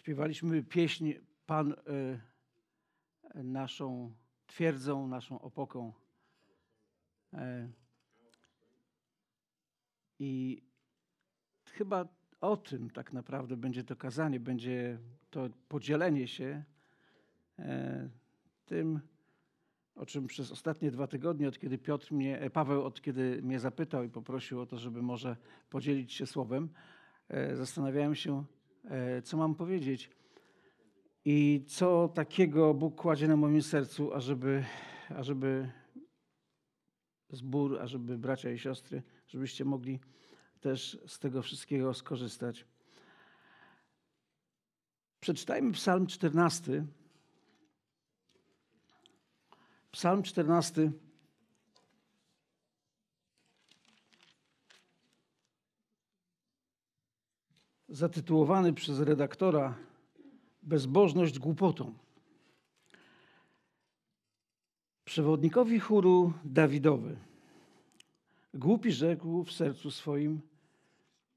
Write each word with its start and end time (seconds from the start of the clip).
śpiewaliśmy 0.00 0.62
pieśń 0.62 1.12
Pan 1.46 1.72
y, 1.72 2.20
naszą 3.34 4.14
twierdzą, 4.46 5.06
naszą 5.06 5.40
opoką. 5.40 5.92
E, 7.32 7.68
I 10.18 10.62
chyba 11.66 12.08
o 12.40 12.56
tym 12.56 12.90
tak 12.90 13.12
naprawdę 13.12 13.56
będzie 13.56 13.84
to 13.84 13.96
kazanie, 13.96 14.40
będzie 14.40 14.98
to 15.30 15.48
podzielenie 15.68 16.28
się 16.28 16.64
e, 17.58 18.08
tym, 18.64 19.00
o 19.94 20.06
czym 20.06 20.26
przez 20.26 20.52
ostatnie 20.52 20.90
dwa 20.90 21.06
tygodnie, 21.06 21.48
od 21.48 21.58
kiedy 21.58 21.78
Piotr 21.78 22.12
mnie, 22.12 22.40
e, 22.40 22.50
Paweł, 22.50 22.84
od 22.84 23.02
kiedy 23.02 23.42
mnie 23.42 23.60
zapytał 23.60 24.04
i 24.04 24.08
poprosił 24.08 24.60
o 24.60 24.66
to, 24.66 24.78
żeby 24.78 25.02
może 25.02 25.36
podzielić 25.70 26.12
się 26.12 26.26
słowem, 26.26 26.68
zastanawiałem 27.54 28.14
się, 28.14 28.44
co 29.24 29.36
mam 29.36 29.54
powiedzieć 29.54 30.10
i 31.24 31.64
co 31.68 32.08
takiego 32.08 32.74
Bóg 32.74 33.00
kładzie 33.00 33.28
na 33.28 33.36
moim 33.36 33.62
sercu, 33.62 34.14
ażeby, 34.14 34.64
ażeby 35.16 35.70
zbór, 37.30 37.80
ażeby 37.80 38.18
bracia 38.18 38.50
i 38.50 38.58
siostry, 38.58 39.02
żebyście 39.28 39.64
mogli 39.64 40.00
też 40.60 40.98
z 41.06 41.18
tego 41.18 41.42
wszystkiego 41.42 41.94
skorzystać. 41.94 42.66
Przeczytajmy 45.20 45.72
Psalm 45.72 46.06
14. 46.06 46.86
Psalm 49.90 50.22
14. 50.22 50.92
Zatytułowany 57.90 58.72
przez 58.72 59.00
redaktora 59.00 59.74
Bezbożność 60.62 61.38
głupotą. 61.38 61.94
Przewodnikowi 65.04 65.80
chóru 65.80 66.32
Dawidowy. 66.44 67.16
Głupi 68.54 68.92
rzekł 68.92 69.44
w 69.44 69.52
sercu 69.52 69.90
swoim, 69.90 70.40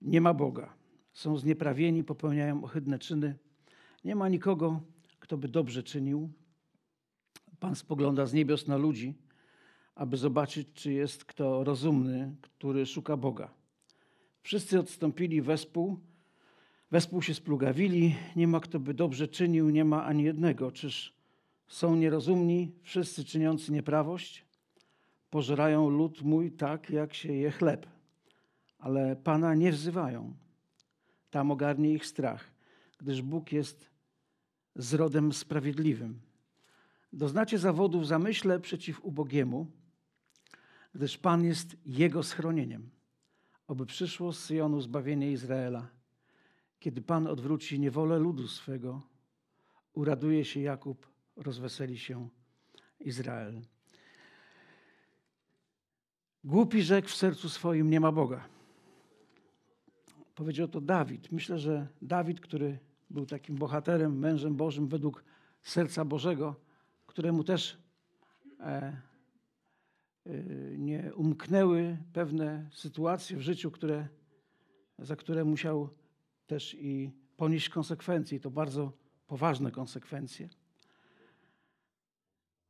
nie 0.01 0.21
ma 0.21 0.33
Boga. 0.33 0.73
Są 1.13 1.37
znieprawieni, 1.37 2.03
popełniają 2.03 2.63
ohydne 2.63 2.99
czyny. 2.99 3.35
Nie 4.05 4.15
ma 4.15 4.29
nikogo, 4.29 4.81
kto 5.19 5.37
by 5.37 5.47
dobrze 5.47 5.83
czynił. 5.83 6.29
Pan 7.59 7.75
spogląda 7.75 8.25
z 8.25 8.33
niebios 8.33 8.67
na 8.67 8.77
ludzi, 8.77 9.15
aby 9.95 10.17
zobaczyć, 10.17 10.67
czy 10.73 10.93
jest 10.93 11.25
kto 11.25 11.63
rozumny, 11.63 12.35
który 12.41 12.85
szuka 12.85 13.17
Boga. 13.17 13.53
Wszyscy 14.43 14.79
odstąpili 14.79 15.41
wespół, 15.41 15.99
wespół 16.93 17.21
się 17.21 17.33
splugawili, 17.33 18.15
nie 18.35 18.47
ma 18.47 18.59
kto 18.59 18.79
by 18.79 18.93
dobrze 18.93 19.27
czynił, 19.27 19.69
nie 19.69 19.85
ma 19.85 20.05
ani 20.05 20.23
jednego. 20.23 20.71
Czyż 20.71 21.13
są 21.67 21.95
nierozumni 21.95 22.71
wszyscy 22.81 23.25
czyniący 23.25 23.71
nieprawość? 23.71 24.45
Pożerają 25.29 25.89
lud 25.89 26.21
mój 26.21 26.51
tak, 26.51 26.89
jak 26.89 27.13
się 27.13 27.33
je 27.33 27.51
chleb 27.51 27.93
ale 28.83 29.15
Pana 29.15 29.55
nie 29.55 29.71
wzywają. 29.71 30.33
Tam 31.29 31.51
ogarnie 31.51 31.93
ich 31.93 32.05
strach, 32.05 32.51
gdyż 32.97 33.21
Bóg 33.21 33.51
jest 33.51 33.89
zrodem 34.75 35.33
sprawiedliwym. 35.33 36.19
Doznacie 37.13 37.57
zawodu 37.57 37.99
w 37.99 38.05
zamyśle 38.05 38.59
przeciw 38.59 39.05
ubogiemu, 39.05 39.67
gdyż 40.95 41.17
Pan 41.17 41.45
jest 41.45 41.75
jego 41.85 42.23
schronieniem. 42.23 42.89
Oby 43.67 43.85
przyszło 43.85 44.33
z 44.33 44.39
Syjonu 44.39 44.81
zbawienie 44.81 45.31
Izraela. 45.31 45.87
Kiedy 46.83 47.01
Pan 47.01 47.27
odwróci 47.27 47.79
niewolę 47.79 48.19
ludu 48.19 48.47
swego, 48.47 49.01
uraduje 49.93 50.45
się 50.45 50.59
Jakub, 50.59 51.07
rozweseli 51.35 51.97
się 51.97 52.29
Izrael. 52.99 53.61
Głupi 56.43 56.81
rzekł 56.81 57.07
w 57.07 57.15
sercu 57.15 57.49
swoim, 57.49 57.89
nie 57.89 57.99
ma 57.99 58.11
Boga. 58.11 58.47
Powiedział 60.35 60.67
to 60.67 60.81
Dawid. 60.81 61.31
Myślę, 61.31 61.59
że 61.59 61.87
Dawid, 62.01 62.39
który 62.39 62.79
był 63.09 63.25
takim 63.25 63.55
bohaterem, 63.55 64.19
mężem 64.19 64.55
Bożym 64.55 64.87
według 64.87 65.23
serca 65.61 66.05
Bożego, 66.05 66.55
któremu 67.05 67.43
też 67.43 67.77
e, 68.59 68.63
e, 68.65 69.01
nie 70.77 71.11
umknęły 71.15 71.97
pewne 72.13 72.69
sytuacje 72.71 73.37
w 73.37 73.41
życiu, 73.41 73.71
które, 73.71 74.07
za 74.99 75.15
które 75.15 75.43
musiał 75.43 75.89
też 76.47 76.75
i 76.79 77.11
ponieść 77.37 77.69
konsekwencje, 77.69 78.37
i 78.37 78.41
to 78.41 78.51
bardzo 78.51 78.91
poważne 79.27 79.71
konsekwencje. 79.71 80.49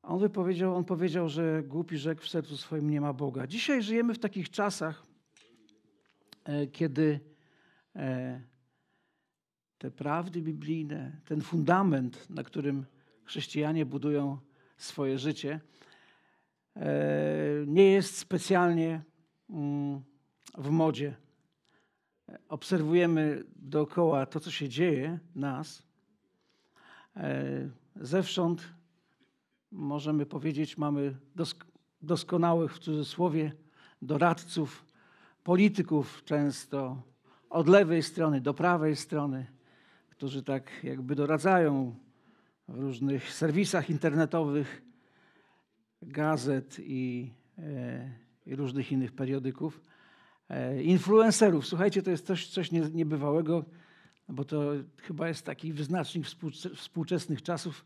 On 0.02 0.20
wypowiedział, 0.20 0.76
on 0.76 0.86
powiedział, 0.86 1.30
że 1.30 1.64
głupi 1.64 1.98
rzekł 1.98 2.22
w 2.22 2.30
sercu 2.30 2.58
swoim 2.58 2.90
nie 2.90 3.02
ma 3.02 3.14
Boga. 3.14 3.48
Dzisiaj 3.48 3.82
żyjemy 3.82 4.14
w 4.14 4.20
takich 4.20 4.50
czasach, 4.50 5.06
e, 6.44 6.68
kiedy 6.68 7.20
E, 7.96 8.42
te 9.78 9.92
prawdy 9.92 10.42
biblijne, 10.42 11.12
ten 11.26 11.42
fundament, 11.42 12.30
na 12.30 12.44
którym 12.44 12.86
chrześcijanie 13.24 13.86
budują 13.86 14.38
swoje 14.78 15.18
życie, 15.18 15.60
e, 16.76 16.90
nie 17.68 17.92
jest 17.92 18.18
specjalnie 18.18 19.02
mm, 19.50 20.02
w 20.58 20.70
modzie. 20.70 21.16
Obserwujemy 22.50 23.44
dookoła 23.56 24.26
to, 24.26 24.40
co 24.40 24.52
się 24.52 24.70
dzieje 24.70 25.20
nas. 25.36 25.84
E, 27.16 27.70
zewsząd 27.96 28.74
możemy 29.72 30.26
powiedzieć, 30.26 30.78
mamy 30.78 31.16
doskonałych 32.02 32.74
w 32.76 32.80
cudzysłowie 32.80 33.52
doradców, 34.02 34.86
polityków 35.44 36.24
często, 36.24 37.02
od 37.50 37.68
lewej 37.68 38.04
strony 38.04 38.42
do 38.42 38.54
prawej 38.54 38.96
strony, 38.96 39.46
którzy 40.10 40.44
tak 40.44 40.84
jakby 40.84 41.16
doradzają 41.16 41.96
w 42.68 42.80
różnych 42.80 43.34
serwisach 43.34 43.90
internetowych, 43.90 44.82
gazet 46.02 46.78
i, 46.80 47.32
e, 47.58 48.12
i 48.46 48.56
różnych 48.56 48.92
innych 48.92 49.12
periodyków. 49.12 49.82
E, 50.50 50.84
influencerów. 50.84 51.68
Słuchajcie, 51.68 52.02
to 52.02 52.12
jest 52.12 52.26
coś, 52.26 52.48
coś 52.48 52.72
niebywałego, 52.72 53.66
bo 54.30 54.46
to 54.46 54.72
chyba 54.98 55.28
jest 55.28 55.46
taki 55.46 55.74
wyznacznik 55.74 56.26
współczesnych 56.76 57.42
czasów. 57.42 57.86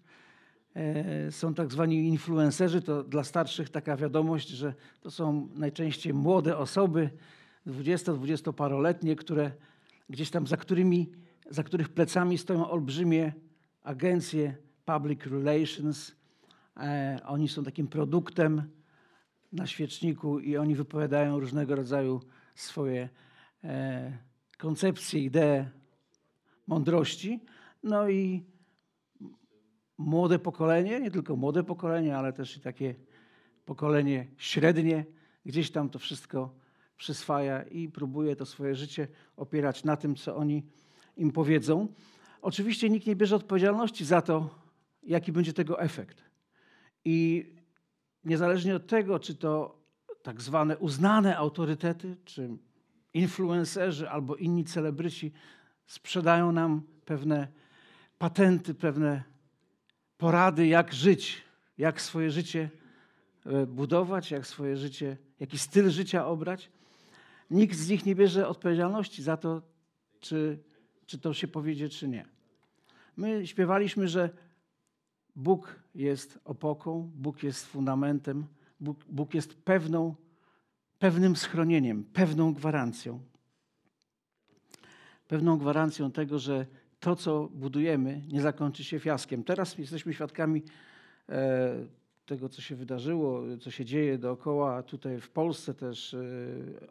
E, 0.76 1.32
są 1.32 1.54
tak 1.54 1.72
zwani 1.72 2.08
influencerzy, 2.08 2.82
to 2.82 3.04
dla 3.04 3.24
starszych 3.24 3.70
taka 3.70 3.98
wiadomość, 3.98 4.48
że 4.50 4.74
to 5.02 5.12
są 5.12 5.50
najczęściej 5.56 6.14
młode 6.14 6.58
osoby, 6.58 7.10
20-20-paroletnie, 7.68 9.16
które 9.16 9.52
gdzieś 10.10 10.30
tam 10.30 10.48
za 10.48 10.58
którymi, 10.58 11.12
za 11.50 11.64
których 11.64 11.90
plecami 11.90 12.38
stoją 12.38 12.70
olbrzymie 12.70 13.34
agencje 13.84 14.56
public 14.86 15.26
relations. 15.26 16.16
E, 16.78 17.20
oni 17.26 17.48
są 17.48 17.64
takim 17.64 17.88
produktem 17.88 18.64
na 19.54 19.68
świeczniku 19.68 20.40
i 20.40 20.58
oni 20.58 20.76
wypowiadają 20.76 21.40
różnego 21.40 21.76
rodzaju 21.76 22.22
swoje 22.62 23.10
e, 23.64 24.18
koncepcje, 24.58 25.20
idee, 25.20 25.66
mądrości. 26.68 27.40
No 27.84 28.10
i 28.10 28.46
młode 29.98 30.40
pokolenie, 30.40 31.00
nie 31.00 31.12
tylko 31.12 31.36
młode 31.36 31.64
pokolenie, 31.64 32.18
ale 32.18 32.34
też 32.34 32.58
i 32.58 32.60
takie 32.60 32.96
pokolenie 33.66 34.28
średnie, 34.38 35.06
gdzieś 35.46 35.72
tam 35.72 35.90
to 35.90 36.00
wszystko 36.00 36.56
przyswaja 36.98 37.64
i 37.64 37.90
próbuje 37.90 38.36
to 38.36 38.46
swoje 38.46 38.76
życie 38.76 39.08
opierać 39.36 39.84
na 39.84 39.98
tym, 39.98 40.16
co 40.16 40.36
oni 40.36 40.64
im 41.18 41.32
powiedzą. 41.32 41.88
Oczywiście 42.42 42.90
nikt 42.90 43.08
nie 43.08 43.16
bierze 43.16 43.36
odpowiedzialności 43.36 44.06
za 44.06 44.22
to, 44.22 44.50
jaki 45.04 45.32
będzie 45.32 45.54
tego 45.54 45.82
efekt. 45.82 46.24
I 47.06 47.46
niezależnie 48.24 48.76
od 48.76 48.88
tego, 48.88 49.20
czy 49.20 49.36
to 49.36 49.80
tak 50.28 50.42
zwane 50.42 50.78
uznane 50.78 51.38
autorytety, 51.38 52.18
czy 52.26 52.50
influencerzy 53.14 54.10
albo 54.10 54.36
inni 54.36 54.66
celebryci 54.66 55.32
sprzedają 55.86 56.52
nam 56.52 56.82
pewne 57.06 57.48
patenty, 58.18 58.74
pewne 58.74 59.24
porady, 60.18 60.68
jak 60.68 60.94
żyć, 60.94 61.44
jak 61.78 62.02
swoje 62.02 62.32
życie 62.32 62.70
e, 63.46 63.66
budować, 63.66 64.32
jak 64.32 64.48
swoje 64.48 64.78
życie, 64.78 65.18
jaki 65.40 65.58
styl 65.58 65.90
życia 65.90 66.28
obrać. 66.28 66.70
Nikt 67.50 67.78
z 67.78 67.90
nich 67.90 68.06
nie 68.06 68.16
bierze 68.16 68.48
odpowiedzialności 68.48 69.24
za 69.24 69.38
to, 69.38 69.62
czy, 70.20 70.60
czy 71.06 71.20
to 71.20 71.34
się 71.34 71.48
powiedzie, 71.48 71.90
czy 71.90 72.08
nie. 72.08 72.26
My 73.18 73.48
śpiewaliśmy, 73.48 74.08
że 74.08 74.30
Bóg 75.36 75.80
jest 75.96 76.40
opoką, 76.46 77.12
Bóg 77.16 77.44
jest 77.44 77.66
fundamentem, 77.66 78.48
Bóg, 78.80 79.06
Bóg 79.10 79.34
jest 79.34 79.56
pewną, 79.56 80.16
pewnym 81.00 81.36
schronieniem, 81.36 82.04
pewną 82.04 82.54
gwarancją. 82.54 83.20
Pewną 85.28 85.58
gwarancją 85.58 86.12
tego, 86.12 86.40
że 86.40 86.66
to, 87.00 87.16
co 87.16 87.50
budujemy, 87.54 88.22
nie 88.28 88.42
zakończy 88.42 88.84
się 88.84 89.00
fiaskiem. 89.00 89.44
Teraz 89.44 89.78
jesteśmy 89.78 90.14
świadkami 90.14 90.64
e, 91.30 91.76
tego, 92.26 92.50
co 92.50 92.62
się 92.62 92.76
wydarzyło, 92.76 93.44
co 93.62 93.72
się 93.72 93.86
dzieje 93.86 94.18
dookoła. 94.18 94.84
Tutaj 94.84 95.22
w 95.22 95.30
Polsce 95.30 95.74
też 95.74 96.14
e, 96.14 96.20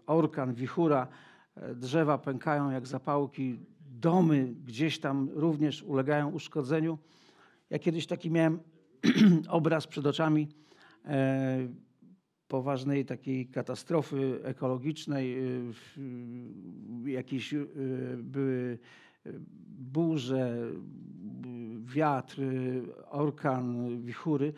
orkan, 0.06 0.55
wichura, 0.55 1.09
e, 1.56 1.75
drzewa 1.75 2.19
pękają 2.19 2.71
jak 2.71 2.87
zapałki, 2.87 3.59
domy 3.91 4.55
gdzieś 4.65 4.99
tam 4.99 5.29
również 5.35 5.82
ulegają 5.82 6.31
uszkodzeniu. 6.31 6.99
Ja 7.71 7.79
kiedyś 7.79 8.06
taki 8.06 8.31
miałem 8.31 8.59
obraz 9.49 9.87
przed 9.87 10.06
oczami 10.06 10.49
poważnej 12.49 13.05
takiej 13.05 13.47
katastrofy 13.47 14.41
ekologicznej, 14.44 15.37
jakieś 17.06 17.55
były 18.17 18.79
burze, 19.79 20.56
wiatr, 21.85 22.41
orkan, 23.11 23.88
wichury. 24.03 24.53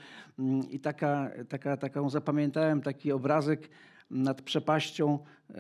I 0.70 0.80
taka, 0.80 1.30
taka, 1.48 1.76
taką 1.76 2.10
zapamiętałem 2.10 2.80
taki 2.80 3.12
obrazek 3.12 3.70
nad 4.10 4.42
przepaścią 4.42 5.18
e, 5.50 5.54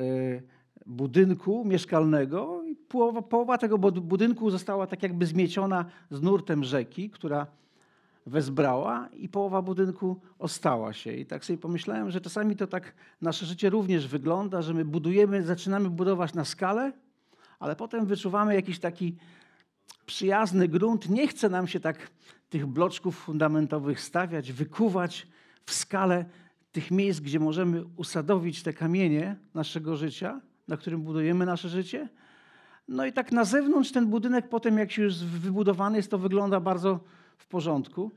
budynku 0.86 1.64
mieszkalnego 1.64 2.62
i 2.64 2.76
połowa, 2.76 3.22
połowa 3.22 3.58
tego 3.58 3.78
budynku 3.78 4.50
została 4.50 4.86
tak 4.86 5.02
jakby 5.02 5.26
zmieciona 5.26 5.84
z 6.10 6.22
nurtem 6.22 6.64
rzeki, 6.64 7.10
która 7.10 7.46
wezbrała 8.28 9.08
i 9.08 9.28
połowa 9.28 9.62
budynku 9.62 10.20
ostała 10.38 10.92
się. 10.92 11.12
I 11.12 11.26
tak 11.26 11.44
sobie 11.44 11.58
pomyślałem, 11.58 12.10
że 12.10 12.20
czasami 12.20 12.56
to 12.56 12.66
tak 12.66 12.94
nasze 13.20 13.46
życie 13.46 13.70
również 13.70 14.08
wygląda, 14.08 14.62
że 14.62 14.74
my 14.74 14.84
budujemy, 14.84 15.42
zaczynamy 15.42 15.90
budować 15.90 16.34
na 16.34 16.44
skalę, 16.44 16.92
ale 17.58 17.76
potem 17.76 18.06
wyczuwamy 18.06 18.54
jakiś 18.54 18.78
taki 18.78 19.16
przyjazny 20.06 20.68
grunt. 20.68 21.08
Nie 21.08 21.28
chce 21.28 21.48
nam 21.48 21.68
się 21.68 21.80
tak 21.80 22.10
tych 22.50 22.66
bloczków 22.66 23.18
fundamentowych 23.18 24.00
stawiać, 24.00 24.52
wykuwać 24.52 25.26
w 25.66 25.74
skalę 25.74 26.24
tych 26.72 26.90
miejsc, 26.90 27.20
gdzie 27.20 27.40
możemy 27.40 27.84
usadowić 27.96 28.62
te 28.62 28.72
kamienie 28.72 29.36
naszego 29.54 29.96
życia, 29.96 30.40
na 30.68 30.76
którym 30.76 31.02
budujemy 31.02 31.46
nasze 31.46 31.68
życie. 31.68 32.08
No 32.88 33.06
i 33.06 33.12
tak 33.12 33.32
na 33.32 33.44
zewnątrz 33.44 33.92
ten 33.92 34.06
budynek 34.06 34.48
potem, 34.48 34.78
jak 34.78 34.92
się 34.92 35.02
już 35.02 35.14
wybudowany 35.18 35.96
jest, 35.96 36.10
to 36.10 36.18
wygląda 36.18 36.60
bardzo 36.60 37.00
w 37.38 37.46
porządku. 37.46 38.10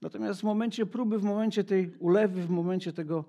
Natomiast 0.00 0.40
w 0.40 0.44
momencie 0.44 0.86
próby, 0.86 1.18
w 1.18 1.22
momencie 1.22 1.64
tej 1.64 1.90
ulewy, 1.98 2.42
w 2.42 2.50
momencie 2.50 2.92
tego, 2.92 3.24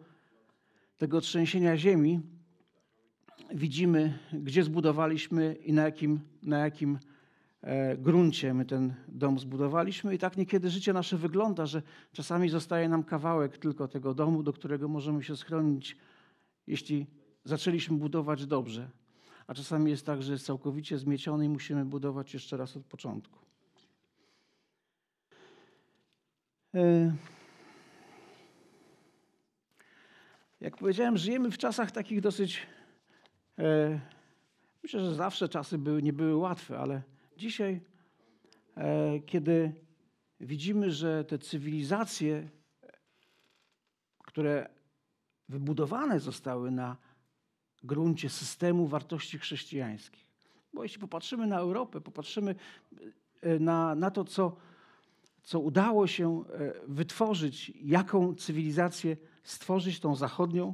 tego 0.98 1.22
trzęsienia 1.22 1.78
ziemi, 1.78 2.22
widzimy, 3.54 4.20
gdzie 4.34 4.64
zbudowaliśmy 4.64 5.56
i 5.66 5.74
na 5.74 5.84
jakim, 5.84 6.20
na 6.44 6.58
jakim 6.58 7.00
e, 7.62 7.98
gruncie 7.98 8.54
my 8.54 8.66
ten 8.66 8.94
dom 9.08 9.40
zbudowaliśmy. 9.40 10.16
I 10.16 10.18
tak 10.18 10.38
niekiedy 10.38 10.70
życie 10.70 10.94
nasze 10.94 11.18
wygląda, 11.18 11.66
że 11.66 11.82
czasami 12.12 12.50
zostaje 12.50 12.90
nam 12.90 13.04
kawałek 13.04 13.58
tylko 13.58 13.88
tego 13.88 14.14
domu, 14.14 14.44
do 14.44 14.54
którego 14.54 14.88
możemy 14.88 15.24
się 15.24 15.38
schronić, 15.38 15.98
jeśli 16.68 17.08
zaczęliśmy 17.44 17.98
budować 17.98 18.46
dobrze. 18.46 18.90
A 19.48 19.54
czasami 19.54 19.92
jest 19.92 20.06
tak, 20.06 20.24
że 20.24 20.32
jest 20.32 20.46
całkowicie 20.46 20.98
zmieciony 20.98 21.46
i 21.46 21.50
musimy 21.50 21.86
budować 21.86 22.34
jeszcze 22.34 22.58
raz 22.58 22.78
od 22.78 22.86
początku. 22.86 23.40
E, 23.40 23.48
jak 30.62 30.78
powiedziałem, 30.78 31.18
żyjemy 31.18 31.52
w 31.52 31.58
czasach 31.58 31.92
takich 31.92 32.22
dosyć 32.22 32.68
E, 33.60 34.00
myślę, 34.84 35.00
że 35.00 35.16
zawsze 35.16 35.50
czasy 35.50 35.78
były, 35.78 36.04
nie 36.04 36.14
były 36.14 36.36
łatwe, 36.36 36.80
ale 36.80 37.02
dzisiaj, 37.38 37.82
e, 38.78 39.20
kiedy 39.20 39.74
widzimy, 40.40 40.92
że 40.92 41.24
te 41.24 41.38
cywilizacje, 41.38 42.50
które 44.24 44.70
wybudowane 45.50 46.20
zostały 46.20 46.72
na 46.72 46.98
gruncie 47.84 48.30
systemu 48.30 48.88
wartości 48.88 49.40
chrześcijańskich, 49.40 50.26
bo 50.74 50.84
jeśli 50.84 51.00
popatrzymy 51.00 51.48
na 51.48 51.58
Europę, 51.58 52.02
popatrzymy 52.02 52.56
e, 53.42 53.60
na, 53.60 53.96
na 53.96 54.12
to, 54.12 54.24
co, 54.24 54.56
co 55.48 55.60
udało 55.60 56.08
się 56.08 56.44
wytworzyć, 56.88 57.72
jaką 57.76 58.36
cywilizację 58.36 59.18
stworzyć, 59.44 60.00
tą 60.00 60.16
zachodnią, 60.16 60.74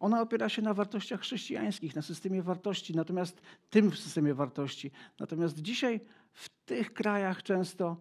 ona 0.00 0.22
opiera 0.22 0.48
się 0.48 0.62
na 0.62 0.74
wartościach 0.74 1.20
chrześcijańskich, 1.20 1.96
na 1.96 2.02
systemie 2.02 2.42
wartości, 2.42 2.96
natomiast 2.96 3.40
tym 3.70 3.92
systemie 3.92 4.34
wartości. 4.34 4.90
Natomiast 5.18 5.62
dzisiaj 5.62 6.00
w 6.32 6.48
tych 6.64 6.92
krajach 6.92 7.42
często 7.42 7.96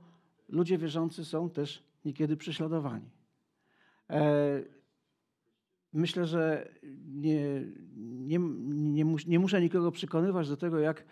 ludzie 0.47 0.77
wierzący 0.77 1.25
są 1.25 1.49
też 1.49 1.83
niekiedy 2.05 2.37
prześladowani. 2.37 3.09
E, 4.09 4.61
myślę, 5.93 6.25
że 6.25 6.73
nie, 7.05 7.63
nie, 7.97 8.39
nie, 8.39 9.03
nie, 9.27 9.39
muszę 9.39 9.61
nikogo 9.61 9.91
przekonywać 9.91 10.49
do 10.49 10.57
tego, 10.57 10.79
jak, 10.79 11.05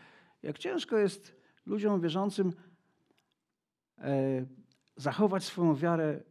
jak 0.44 0.58
ciężko 0.58 0.98
jest 0.98 1.36
ludziom 1.66 2.02
wierzącym 2.02 2.54
e, 3.98 4.46
zachować 4.98 5.44
swoją 5.44 5.76
wiarę 5.76 6.24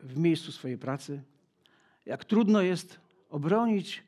w 0.00 0.18
miejscu 0.18 0.52
swojej 0.52 0.78
pracy, 0.78 1.22
jak 2.06 2.24
trudno 2.24 2.62
jest 2.62 3.00
obronić 3.28 4.04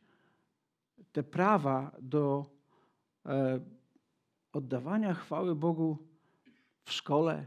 te 1.12 1.22
prawa 1.22 1.96
do 2.00 2.46
e, 3.26 3.60
oddawania 4.52 5.14
chwały 5.14 5.54
Bogu 5.54 5.98
w 6.84 6.92
szkole, 6.92 7.46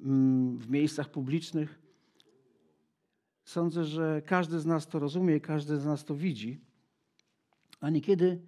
mm, 0.00 0.58
w 0.58 0.70
miejscach 0.70 1.10
publicznych. 1.10 1.82
Sądzę, 3.44 3.84
że 3.84 4.22
każdy 4.26 4.60
z 4.60 4.66
nas 4.66 4.88
to 4.88 4.98
rozumie, 4.98 5.40
każdy 5.40 5.76
z 5.76 5.86
nas 5.86 6.04
to 6.04 6.14
widzi, 6.14 6.60
a 7.80 7.90
niekiedy, 7.90 8.40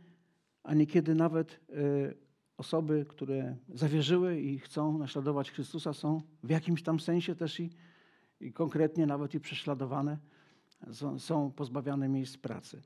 a 0.62 0.74
niekiedy 0.74 1.14
nawet 1.14 1.60
e, 1.70 2.23
osoby, 2.64 3.06
które 3.08 3.56
zawierzyły 3.68 4.40
i 4.40 4.58
chcą 4.58 4.98
naśladować 4.98 5.50
Chrystusa, 5.50 5.92
są 5.92 6.22
w 6.42 6.50
jakimś 6.50 6.82
tam 6.82 7.00
sensie 7.00 7.34
też 7.34 7.60
i, 7.60 7.70
i 8.40 8.52
konkretnie 8.52 9.06
nawet 9.06 9.34
i 9.34 9.40
prześladowane 9.40 10.18
są 11.18 11.52
pozbawiane 11.52 12.08
miejsc 12.08 12.36
pracy. 12.36 12.82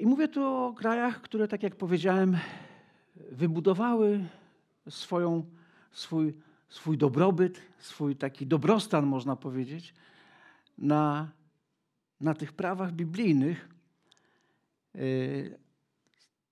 I 0.00 0.06
mówię 0.06 0.28
tu 0.28 0.44
o 0.44 0.74
krajach, 0.76 1.20
które, 1.20 1.48
tak 1.48 1.62
jak 1.62 1.76
powiedziałem, 1.76 2.36
wybudowały 3.32 4.24
swoją, 4.88 5.44
swój, 5.92 6.34
swój 6.68 6.98
dobrobyt, 6.98 7.60
swój 7.78 8.16
taki 8.16 8.46
dobrostan, 8.46 9.06
można 9.06 9.36
powiedzieć, 9.36 9.94
na, 10.78 11.32
na 12.20 12.34
tych 12.34 12.52
prawach 12.52 12.92
biblijnych. 12.92 13.68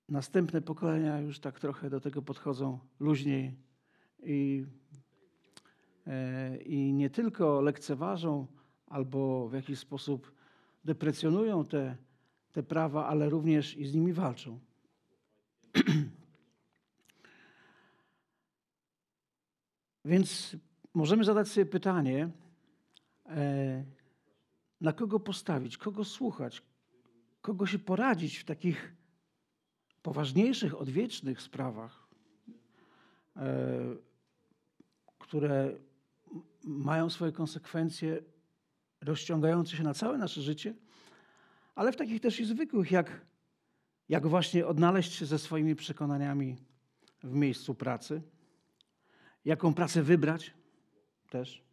Następne 0.09 0.61
pokolenia 0.61 1.21
już 1.21 1.39
tak 1.41 1.61
trochę 1.61 1.91
do 1.91 2.01
tego 2.01 2.23
podchodzą 2.23 2.79
luźniej 3.01 3.55
i, 4.23 4.67
i 6.65 6.93
nie 6.93 7.11
tylko 7.11 7.61
lekceważą 7.61 8.47
albo 8.87 9.49
w 9.49 9.53
jakiś 9.53 9.79
sposób 9.79 10.33
deprecjonują 10.85 11.65
te, 11.65 11.97
te 12.53 12.63
prawa, 12.63 13.07
ale 13.07 13.29
również 13.29 13.77
i 13.77 13.87
z 13.87 13.95
nimi 13.95 14.13
walczą. 14.13 14.61
Więc 20.05 20.57
możemy 20.95 21.25
zadać 21.25 21.49
sobie 21.49 21.67
pytanie, 21.67 22.31
e, 23.27 23.85
na 24.81 24.93
kogo 24.93 25.21
postawić, 25.21 25.79
kogo 25.79 26.05
słuchać, 26.05 26.63
kogo 27.41 27.67
się 27.67 27.79
poradzić 27.79 28.39
w 28.39 28.45
takich 28.45 29.04
poważniejszych, 30.05 30.81
odwiecznych 30.81 31.43
sprawach, 31.43 32.09
e, 33.37 33.97
które 35.19 35.77
mają 36.65 37.11
swoje 37.11 37.33
konsekwencje 37.33 38.23
rozciągające 39.01 39.77
się 39.77 39.83
na 39.83 39.95
całe 39.95 40.19
nasze 40.19 40.43
życie, 40.43 40.75
ale 41.75 41.93
w 41.93 41.97
takich 41.97 42.21
też 42.21 42.41
i 42.41 42.45
zwykłych, 42.45 42.91
jak, 42.91 43.21
jak 44.09 44.27
właśnie 44.27 44.67
odnaleźć 44.67 45.13
się 45.13 45.27
ze 45.27 45.39
swoimi 45.39 45.75
przekonaniami 45.75 46.57
w 47.23 47.35
miejscu 47.35 47.75
pracy, 47.75 48.23
jaką 49.45 49.75
pracę 49.75 50.03
wybrać 50.03 50.55
też. 51.31 51.65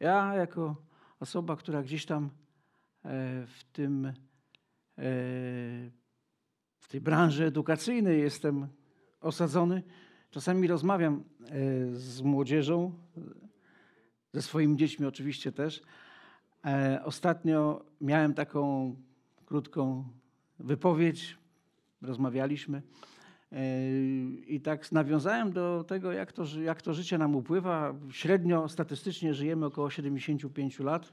Ja 0.00 0.34
jako 0.34 0.76
osoba, 1.20 1.56
która 1.56 1.82
gdzieś 1.82 2.06
tam 2.06 2.24
e, 2.24 2.30
w 3.46 3.64
tym 3.72 4.06
e, 4.98 6.01
w 6.82 6.88
tej 6.88 7.00
branży 7.00 7.44
edukacyjnej 7.44 8.20
jestem 8.20 8.66
osadzony, 9.20 9.82
czasami 10.30 10.66
rozmawiam 10.66 11.14
e, 11.14 11.96
z 11.96 12.22
młodzieżą, 12.22 12.92
ze 14.32 14.42
swoimi 14.42 14.76
dziećmi 14.76 15.06
oczywiście 15.06 15.52
też, 15.52 15.82
E, 16.66 17.00
ostatnio 17.04 17.84
miałem 18.00 18.34
taką 18.34 18.94
krótką 19.46 20.04
wypowiedź, 20.58 21.38
rozmawialiśmy, 22.02 22.82
I 24.46 24.60
tak 24.60 24.92
nawiązałem 24.92 25.52
do 25.52 25.84
tego, 25.84 26.12
jak 26.12 26.32
to, 26.32 26.44
jak 26.62 26.82
to 26.82 26.94
życie 26.94 27.18
nam 27.18 27.36
upływa. 27.36 27.94
Średnio 28.10 28.68
statystycznie 28.68 29.34
żyjemy 29.34 29.66
około 29.66 29.90
75 29.90 30.78
lat, 30.78 31.12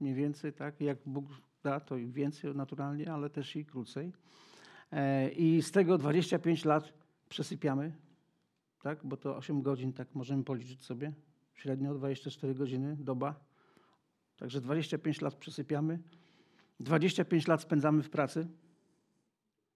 mniej 0.00 0.14
więcej, 0.14 0.52
tak? 0.52 0.80
Jak 0.80 0.98
Bóg 1.06 1.26
da, 1.62 1.80
to 1.80 1.96
i 1.96 2.06
więcej 2.06 2.54
naturalnie, 2.54 3.12
ale 3.12 3.30
też 3.30 3.56
i 3.56 3.64
krócej. 3.64 4.12
E, 4.92 5.28
I 5.30 5.62
z 5.62 5.70
tego 5.70 5.98
25 5.98 6.64
lat 6.64 6.92
przesypiamy, 7.28 7.92
tak? 8.82 8.98
Bo 9.04 9.16
to 9.16 9.36
8 9.36 9.62
godzin, 9.62 9.92
tak 9.92 10.14
możemy 10.14 10.44
policzyć 10.44 10.84
sobie. 10.84 11.12
Średnio 11.54 11.94
24 11.94 12.54
godziny, 12.54 12.96
doba. 13.00 13.34
Także 14.36 14.60
25 14.60 15.20
lat 15.20 15.34
przesypiamy. 15.34 15.98
25 16.80 17.46
lat 17.46 17.62
spędzamy 17.62 18.02
w 18.02 18.10
pracy. 18.10 18.48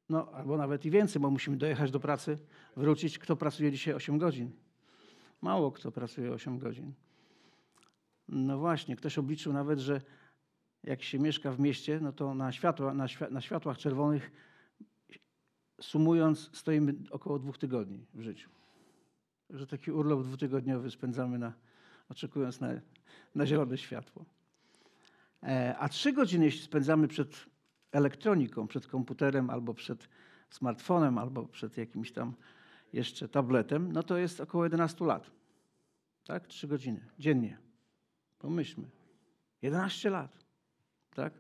No, 0.08 0.32
albo 0.32 0.56
nawet 0.56 0.86
i 0.86 0.90
więcej, 0.90 1.22
bo 1.22 1.30
musimy 1.30 1.56
dojechać 1.56 1.90
do 1.90 2.00
pracy, 2.00 2.38
wrócić. 2.76 3.18
Kto 3.18 3.36
pracuje 3.36 3.72
dzisiaj 3.72 3.94
8 3.94 4.18
godzin? 4.18 4.50
Mało 5.42 5.72
kto 5.72 5.92
pracuje 5.92 6.32
8 6.32 6.58
godzin. 6.58 6.92
No 8.28 8.58
właśnie, 8.58 8.96
ktoś 8.96 9.18
obliczył 9.18 9.52
nawet, 9.52 9.78
że 9.78 10.00
jak 10.84 11.02
się 11.02 11.18
mieszka 11.18 11.52
w 11.52 11.60
mieście, 11.60 11.98
no 12.02 12.12
to 12.12 12.34
na, 12.34 12.52
światła, 12.52 12.94
na, 12.94 13.06
świa- 13.06 13.32
na 13.32 13.40
światłach 13.40 13.78
czerwonych 13.78 14.32
sumując 15.82 16.50
stoimy 16.52 16.94
około 17.10 17.38
dwóch 17.38 17.58
tygodni 17.58 18.06
w 18.14 18.22
życiu. 18.22 18.50
Że 19.50 19.66
taki 19.66 19.90
urlop 19.90 20.22
dwutygodniowy 20.22 20.90
spędzamy 20.90 21.38
na, 21.38 21.52
oczekując 22.08 22.60
na, 22.60 22.68
na 23.34 23.46
zielone 23.46 23.78
światło. 23.78 24.25
E, 25.42 25.76
A 25.78 25.88
trzy 25.88 26.12
godziny, 26.12 26.44
jeśli 26.44 26.62
spędzamy 26.62 27.08
przed 27.08 27.46
elektroniką, 27.92 28.66
przed 28.66 28.87
komputerem, 28.87 29.50
albo 29.50 29.75
przed 29.75 30.08
smartfonem, 30.50 31.18
albo 31.18 31.46
przed 31.46 31.76
jakimś 31.76 32.12
tam 32.12 32.34
jeszcze 32.92 33.28
tabletem, 33.28 33.92
no 33.92 34.02
to 34.02 34.18
jest 34.18 34.40
około 34.40 34.64
11 34.64 35.04
lat. 35.04 35.30
Tak? 36.25 36.46
Trzy 36.46 36.68
godziny 36.68 37.00
dziennie. 37.18 37.58
Pomyślmy. 38.38 38.90
11 39.62 40.10
lat. 40.10 40.44
Tak? 41.14 41.32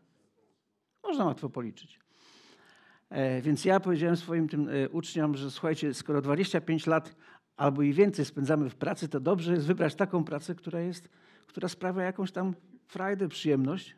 Można 1.02 1.24
łatwo 1.24 1.50
policzyć. 1.50 2.00
E, 3.10 3.42
Więc 3.42 3.64
ja 3.64 3.80
powiedziałem 3.80 4.16
swoim 4.16 4.48
tym 4.48 4.68
e, 4.68 4.88
uczniom, 4.88 5.36
że 5.36 5.50
słuchajcie, 5.50 5.94
skoro 5.94 6.22
25 6.22 6.86
lat 6.86 7.16
albo 7.56 7.82
i 7.82 7.92
więcej 7.92 8.24
spędzamy 8.24 8.70
w 8.70 8.74
pracy, 8.74 9.08
to 9.08 9.20
dobrze 9.20 9.52
jest 9.52 9.66
wybrać 9.66 9.94
taką 9.94 10.24
pracę, 10.24 10.54
która, 10.54 10.80
jest, 10.80 11.08
która 11.46 11.68
sprawia 11.68 12.02
jakąś 12.02 12.32
tam 12.32 12.54
frajdę, 12.86 13.28
przyjemność. 13.28 13.96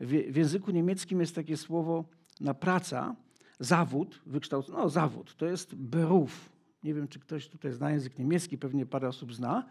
W, 0.00 0.36
języku 0.36 0.70
niemieckim 0.70 1.20
jest 1.20 1.34
takie 1.34 1.56
słowo 1.56 2.04
na 2.40 2.54
praca, 2.54 3.16
zawód, 3.60 4.22
wykształcony, 4.26 4.78
no 4.78 4.88
zawód, 4.88 5.36
to 5.36 5.46
jest 5.46 5.74
beruf. 5.74 6.52
Nie 6.84 6.94
wiem, 6.94 7.08
czy 7.08 7.20
ktoś 7.20 7.48
tutaj 7.48 7.72
zna 7.72 7.90
język 7.90 8.18
niemiecki, 8.18 8.58
pewnie 8.58 8.86
parę 8.86 9.08
osób 9.08 9.34
zna. 9.34 9.64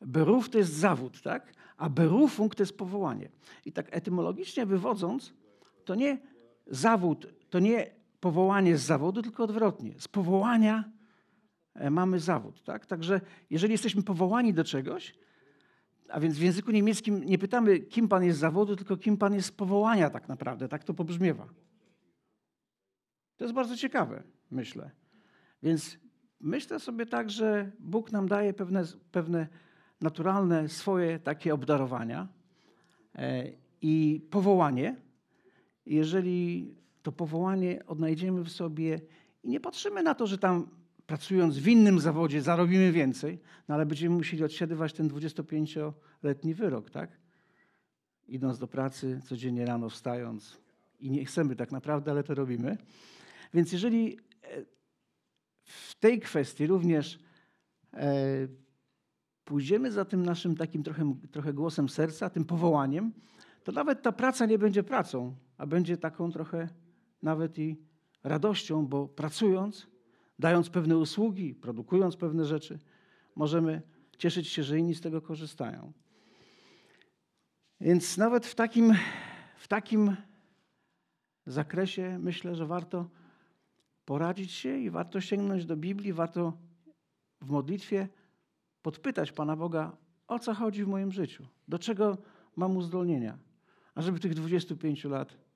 Beruf 0.00 0.50
to 0.50 0.58
jest 0.58 0.72
zawód, 0.72 1.22
tak? 1.22 1.52
A 1.76 1.88
berufung 1.88 2.54
to 2.54 2.62
jest 2.62 2.78
powołanie. 2.78 3.28
I 3.64 3.72
tak 3.72 3.86
etymologicznie 3.90 4.66
wywodząc, 4.66 5.32
to 5.84 5.94
nie 5.94 6.18
zawód, 6.66 7.26
to 7.50 7.58
nie 7.58 7.90
powołanie 8.20 8.76
z 8.76 8.82
zawodu, 8.82 9.22
tylko 9.22 9.44
odwrotnie. 9.44 9.94
Z 9.98 10.08
powołania 10.08 10.84
e, 11.74 11.90
mamy 11.90 12.20
zawód, 12.20 12.62
tak? 12.62 12.86
Także 12.86 13.20
jeżeli 13.50 13.72
jesteśmy 13.72 14.02
powołani 14.02 14.54
do 14.54 14.64
czegoś, 14.64 15.14
a 16.08 16.20
więc 16.20 16.38
w 16.38 16.42
języku 16.42 16.70
niemieckim 16.70 17.24
nie 17.24 17.38
pytamy, 17.38 17.78
kim 17.78 18.08
pan 18.08 18.24
jest 18.24 18.38
z 18.38 18.40
zawodu, 18.40 18.76
tylko 18.76 18.96
kim 18.96 19.16
pan 19.16 19.34
jest 19.34 19.48
z 19.48 19.52
powołania 19.52 20.10
tak 20.10 20.28
naprawdę. 20.28 20.68
Tak 20.68 20.84
to 20.84 20.94
pobrzmiewa. 20.94 21.48
To 23.36 23.44
jest 23.44 23.54
bardzo 23.54 23.76
ciekawe, 23.76 24.22
myślę. 24.50 24.90
Więc 25.62 25.98
myślę 26.40 26.80
sobie 26.80 27.06
tak, 27.06 27.30
że 27.30 27.70
Bóg 27.78 28.12
nam 28.12 28.28
daje 28.28 28.54
pewne, 28.54 28.84
pewne 29.12 29.48
naturalne 30.00 30.68
swoje 30.68 31.18
takie 31.18 31.54
obdarowania 31.54 32.28
e, 33.14 33.52
i 33.82 34.26
powołanie. 34.30 34.96
Jeżeli 35.86 36.74
to 37.08 37.12
powołanie 37.12 37.86
odnajdziemy 37.86 38.44
w 38.44 38.48
sobie 38.48 39.00
i 39.42 39.48
nie 39.48 39.60
patrzymy 39.60 40.02
na 40.02 40.14
to, 40.14 40.26
że 40.26 40.38
tam 40.38 40.68
pracując 41.06 41.58
w 41.58 41.68
innym 41.68 42.00
zawodzie 42.00 42.42
zarobimy 42.42 42.92
więcej, 42.92 43.38
no 43.68 43.74
ale 43.74 43.86
będziemy 43.86 44.16
musieli 44.16 44.44
odsiadywać 44.44 44.92
ten 44.92 45.08
25-letni 45.08 46.54
wyrok, 46.54 46.90
tak? 46.90 47.10
Idąc 48.26 48.58
do 48.58 48.66
pracy, 48.66 49.20
codziennie 49.24 49.66
rano 49.66 49.88
wstając 49.88 50.58
i 51.00 51.10
nie 51.10 51.24
chcemy 51.24 51.56
tak 51.56 51.72
naprawdę, 51.72 52.10
ale 52.10 52.24
to 52.24 52.34
robimy. 52.34 52.76
Więc 53.54 53.72
jeżeli 53.72 54.16
e, 54.16 54.18
w 55.64 55.94
tej 55.94 56.20
kwestii 56.20 56.66
również 56.66 57.18
e, 57.94 58.48
pójdziemy 59.44 59.92
za 59.92 60.04
tym 60.04 60.22
naszym 60.22 60.56
takim 60.56 60.82
trochę, 60.82 61.14
trochę 61.30 61.52
głosem 61.52 61.88
serca, 61.88 62.30
tym 62.30 62.44
powołaniem, 62.44 63.12
to 63.64 63.72
nawet 63.72 64.02
ta 64.02 64.12
praca 64.12 64.46
nie 64.46 64.58
będzie 64.58 64.82
pracą, 64.82 65.34
a 65.58 65.66
będzie 65.66 65.96
taką 65.96 66.32
trochę 66.32 66.68
nawet 67.22 67.58
i 67.58 67.76
radością, 68.24 68.86
bo 68.86 69.08
pracując, 69.08 69.86
dając 70.38 70.70
pewne 70.70 70.98
usługi, 70.98 71.54
produkując 71.54 72.16
pewne 72.16 72.44
rzeczy, 72.44 72.78
możemy 73.34 73.82
cieszyć 74.18 74.48
się, 74.48 74.62
że 74.62 74.78
inni 74.78 74.94
z 74.94 75.00
tego 75.00 75.22
korzystają. 75.22 75.92
Więc 77.80 78.18
nawet 78.18 78.46
w 78.46 78.54
takim, 78.54 78.94
w 79.56 79.68
takim 79.68 80.16
zakresie 81.46 82.18
myślę, 82.18 82.54
że 82.54 82.66
warto 82.66 83.10
poradzić 84.04 84.52
się 84.52 84.78
i 84.78 84.90
warto 84.90 85.20
sięgnąć 85.20 85.66
do 85.66 85.76
Biblii, 85.76 86.12
warto 86.12 86.52
w 87.40 87.50
modlitwie 87.50 88.08
podpytać 88.82 89.32
Pana 89.32 89.56
Boga, 89.56 89.96
o 90.26 90.38
co 90.38 90.54
chodzi 90.54 90.84
w 90.84 90.88
moim 90.88 91.12
życiu, 91.12 91.46
do 91.68 91.78
czego 91.78 92.18
mam 92.56 92.76
uzdolnienia, 92.76 93.38
ażeby 93.94 94.20
tych 94.20 94.34
25 94.34 95.04
lat 95.04 95.47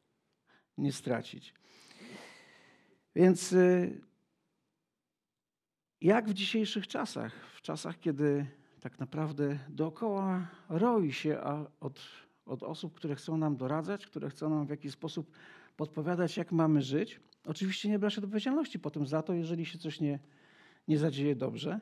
nie 0.79 0.93
stracić. 0.93 1.55
Więc 3.17 3.53
y, 3.53 4.01
jak 6.01 6.29
w 6.29 6.33
dzisiejszych 6.35 6.87
czasach, 6.87 7.35
w 7.55 7.63
czasach, 7.63 8.01
kiedy 8.01 8.47
tak 8.81 8.99
naprawdę 8.99 9.59
dookoła 9.69 10.49
roi 10.69 11.13
się 11.13 11.41
od, 11.81 12.01
od 12.47 12.63
osób, 12.63 12.95
które 12.95 13.15
chcą 13.15 13.37
nam 13.37 13.57
doradzać, 13.57 14.07
które 14.07 14.31
chcą 14.31 14.51
nam 14.51 14.67
w 14.67 14.71
jakiś 14.71 14.93
sposób 14.93 15.31
podpowiadać, 15.77 16.37
jak 16.37 16.53
mamy 16.53 16.83
żyć. 16.83 17.21
Oczywiście 17.47 17.89
nie 17.89 17.99
brać 17.99 18.19
odpowiedzialności 18.19 18.79
potem 18.79 19.07
za 19.07 19.23
to, 19.23 19.35
jeżeli 19.35 19.67
się 19.67 19.79
coś 19.79 20.01
nie, 20.01 20.19
nie 20.89 20.99
zadzieje 20.99 21.37
dobrze. 21.37 21.81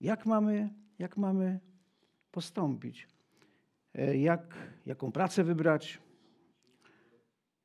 Jak 0.00 0.26
mamy, 0.26 0.70
jak 0.98 1.16
mamy 1.16 1.60
postąpić? 2.30 3.08
E, 3.94 4.16
Jak, 4.16 4.54
jaką 4.86 5.12
pracę 5.12 5.44
wybrać? 5.44 5.98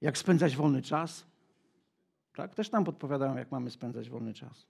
Jak 0.02 0.18
spędzać 0.18 0.56
wolny 0.56 0.82
czas? 0.82 1.26
Tak? 2.36 2.56
Też 2.56 2.72
nam 2.72 2.84
podpowiadają, 2.84 3.38
jak 3.38 3.52
mamy 3.52 3.70
spędzać 3.70 4.10
wolny 4.10 4.34
czas. 4.34 4.66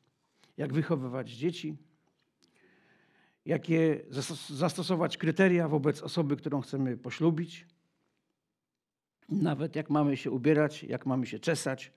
Jak 0.57 0.73
wychowywać 0.73 1.29
dzieci? 1.31 1.77
Jakie 3.45 4.03
zastos- 4.09 4.53
zastosować 4.53 5.17
kryteria 5.17 5.67
wobec 5.67 6.01
osoby, 6.01 6.35
którą 6.35 6.61
chcemy 6.61 6.97
poślubić? 6.97 7.67
Nawet 9.29 9.75
jak 9.75 9.89
mamy 9.89 10.17
się 10.17 10.31
ubierać, 10.31 10.83
jak 10.83 11.05
mamy 11.05 11.25
się 11.25 11.39
czesać, 11.39 11.91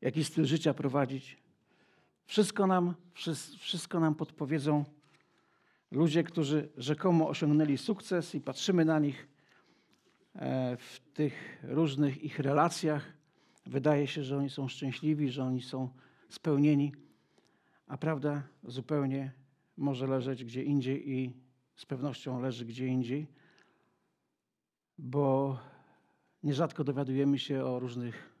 jaki 0.00 0.24
styl 0.24 0.44
życia 0.44 0.74
prowadzić. 0.74 1.38
Wszystko 2.26 2.66
nam, 2.66 2.94
wszy- 3.14 3.58
wszystko 3.58 4.00
nam 4.00 4.14
podpowiedzą 4.14 4.84
ludzie, 5.90 6.24
którzy 6.24 6.68
rzekomo 6.76 7.28
osiągnęli 7.28 7.78
sukces 7.78 8.34
i 8.34 8.40
patrzymy 8.40 8.84
na 8.84 8.98
nich 8.98 9.28
w 10.78 11.00
tych 11.14 11.62
różnych 11.62 12.22
ich 12.22 12.38
relacjach. 12.38 13.12
Wydaje 13.66 14.06
się, 14.06 14.24
że 14.24 14.36
oni 14.36 14.50
są 14.50 14.68
szczęśliwi, 14.68 15.30
że 15.30 15.44
oni 15.44 15.62
są 15.62 15.88
spełnieni, 16.28 16.92
a 17.86 17.98
prawda 17.98 18.42
zupełnie 18.64 19.32
może 19.76 20.06
leżeć 20.06 20.44
gdzie 20.44 20.62
indziej 20.62 21.10
i 21.10 21.32
z 21.76 21.86
pewnością 21.86 22.40
leży 22.40 22.64
gdzie 22.64 22.86
indziej, 22.86 23.26
bo 24.98 25.58
nierzadko 26.42 26.84
dowiadujemy 26.84 27.38
się 27.38 27.64
o 27.64 27.78
różnych 27.78 28.34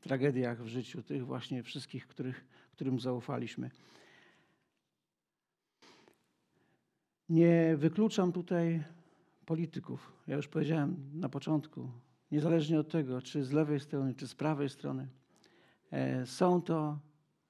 tragediach 0.00 0.62
w 0.62 0.66
życiu 0.66 1.02
tych 1.02 1.26
właśnie 1.26 1.62
wszystkich, 1.62 2.06
których, 2.06 2.46
którym 2.72 3.00
zaufaliśmy. 3.00 3.70
Nie 7.28 7.76
wykluczam 7.76 8.32
tutaj 8.32 8.84
polityków. 9.46 10.12
Ja 10.26 10.36
już 10.36 10.48
powiedziałem 10.48 11.10
na 11.14 11.28
początku, 11.28 11.90
niezależnie 12.30 12.80
od 12.80 12.88
tego, 12.88 13.22
czy 13.22 13.44
z 13.44 13.52
lewej 13.52 13.80
strony, 13.80 14.14
czy 14.14 14.28
z 14.28 14.34
prawej 14.34 14.68
strony, 14.68 15.08
e, 15.90 16.26
są 16.26 16.62
to 16.62 16.98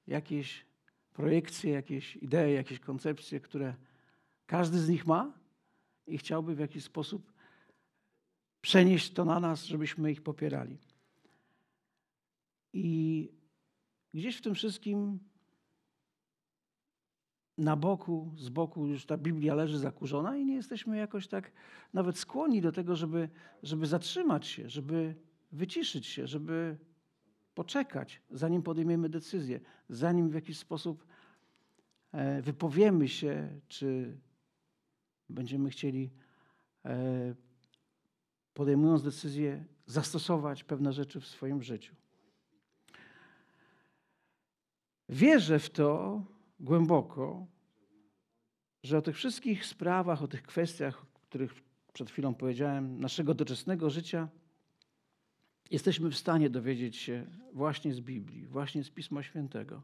jakieś 0.07 0.65
projekcje, 1.13 1.71
jakieś 1.71 2.15
idee, 2.15 2.53
jakieś 2.53 2.79
koncepcje, 2.79 3.39
które 3.39 3.75
każdy 4.45 4.79
z 4.79 4.89
nich 4.89 5.07
ma 5.07 5.33
i 6.07 6.17
chciałby 6.17 6.55
w 6.55 6.59
jakiś 6.59 6.83
sposób 6.83 7.33
przenieść 8.61 9.13
to 9.13 9.25
na 9.25 9.39
nas, 9.39 9.65
żebyśmy 9.65 10.11
ich 10.11 10.21
popierali. 10.21 10.77
I 12.73 13.29
gdzieś 14.13 14.37
w 14.37 14.41
tym 14.41 14.55
wszystkim 14.55 15.19
na 17.57 17.75
boku, 17.75 18.31
z 18.37 18.49
boku 18.49 18.87
już 18.87 19.05
ta 19.05 19.17
Biblia 19.17 19.55
leży 19.55 19.79
zakurzona 19.79 20.37
i 20.37 20.45
nie 20.45 20.55
jesteśmy 20.55 20.97
jakoś 20.97 21.27
tak 21.27 21.51
nawet 21.93 22.17
skłonni 22.17 22.61
do 22.61 22.71
tego, 22.71 22.95
żeby, 22.95 23.29
żeby 23.63 23.85
zatrzymać 23.87 24.47
się, 24.47 24.69
żeby 24.69 25.15
wyciszyć 25.51 26.05
się, 26.05 26.27
żeby 26.27 26.77
poczekać, 27.55 28.21
zanim 28.31 28.63
podejmiemy 28.63 29.09
decyzję, 29.09 29.59
zanim 29.89 30.29
w 30.29 30.33
jakiś 30.33 30.57
sposób 30.57 31.05
e, 32.11 32.41
wypowiemy 32.41 33.07
się, 33.07 33.59
czy 33.67 34.17
będziemy 35.29 35.69
chcieli, 35.69 36.11
e, 36.85 37.35
podejmując 38.53 39.03
decyzję, 39.03 39.65
zastosować 39.85 40.63
pewne 40.63 40.93
rzeczy 40.93 41.19
w 41.19 41.27
swoim 41.27 41.63
życiu. 41.63 41.95
Wierzę 45.09 45.59
w 45.59 45.69
to 45.69 46.21
głęboko, 46.59 47.47
że 48.83 48.97
o 48.97 49.01
tych 49.01 49.15
wszystkich 49.15 49.65
sprawach, 49.65 50.23
o 50.23 50.27
tych 50.27 50.43
kwestiach, 50.43 51.03
o 51.03 51.19
których 51.19 51.53
przed 51.93 52.11
chwilą 52.11 52.35
powiedziałem, 52.35 52.99
naszego 52.99 53.33
doczesnego 53.33 53.89
życia, 53.89 54.27
jesteśmy 55.71 56.09
w 56.09 56.17
stanie 56.17 56.49
dowiedzieć 56.49 56.97
się 56.97 57.25
właśnie 57.53 57.93
z 57.93 57.99
Biblii, 57.99 58.45
właśnie 58.45 58.83
z 58.83 58.89
Pisma 58.89 59.23
Świętego. 59.23 59.81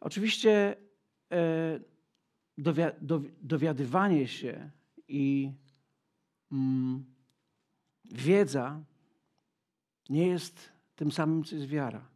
Oczywiście 0.00 0.76
e, 1.32 1.80
dowiadywanie 3.42 4.28
się 4.28 4.70
i 5.08 5.52
mm, 6.52 7.04
wiedza 8.04 8.84
nie 10.08 10.26
jest 10.26 10.72
tym 10.96 11.12
samym, 11.12 11.44
co 11.44 11.56
jest 11.56 11.68
wiara. 11.68 12.13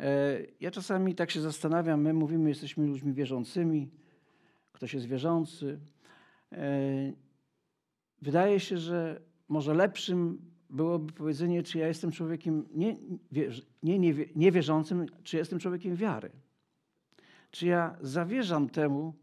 E, 0.00 0.38
ja 0.60 0.70
czasami 0.70 1.14
tak 1.14 1.30
się 1.30 1.40
zastanawiam, 1.40 2.00
my 2.00 2.12
mówimy, 2.12 2.48
jesteśmy 2.48 2.86
ludźmi 2.86 3.12
wierzącymi, 3.12 3.90
ktoś 4.72 4.94
jest 4.94 5.06
wierzący. 5.06 5.80
E, 6.52 7.12
wydaje 8.22 8.60
się, 8.60 8.78
że 8.78 9.20
może 9.48 9.74
lepszym 9.74 10.50
byłoby 10.70 11.12
powiedzenie, 11.12 11.62
czy 11.62 11.78
ja 11.78 11.88
jestem 11.88 12.12
człowiekiem 12.12 12.68
nie, 12.74 12.96
nie, 13.82 13.98
nie, 13.98 14.14
niewierzącym, 14.36 15.06
czy 15.22 15.36
jestem 15.36 15.58
człowiekiem 15.58 15.96
wiary. 15.96 16.30
Czy 17.50 17.66
ja 17.66 17.96
zawierzam 18.00 18.68
temu, 18.68 19.14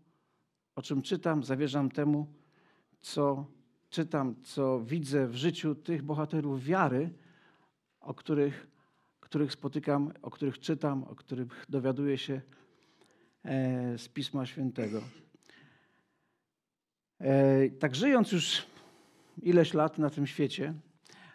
o 0.75 0.81
czym 0.81 1.01
czytam, 1.01 1.43
zawierzam 1.43 1.91
temu, 1.91 2.27
co 3.01 3.45
czytam, 3.89 4.35
co 4.43 4.79
widzę 4.79 5.27
w 5.27 5.35
życiu 5.35 5.75
tych 5.75 6.03
bohaterów 6.03 6.63
wiary, 6.63 7.09
o 7.99 8.13
których, 8.13 8.67
których 9.27 9.51
spotykam, 9.51 10.13
o 10.21 10.31
których 10.31 10.59
czytam, 10.59 11.03
o 11.03 11.15
których 11.15 11.65
dowiaduję 11.69 12.17
się 12.17 12.41
e, 13.43 13.97
z 13.97 14.09
Pisma 14.09 14.45
Świętego. 14.45 15.01
E, 17.19 17.69
tak 17.69 17.95
żyjąc 17.95 18.31
już 18.31 18.65
ileś 19.41 19.73
lat 19.73 19.97
na 19.97 20.09
tym 20.09 20.27
świecie, 20.27 20.73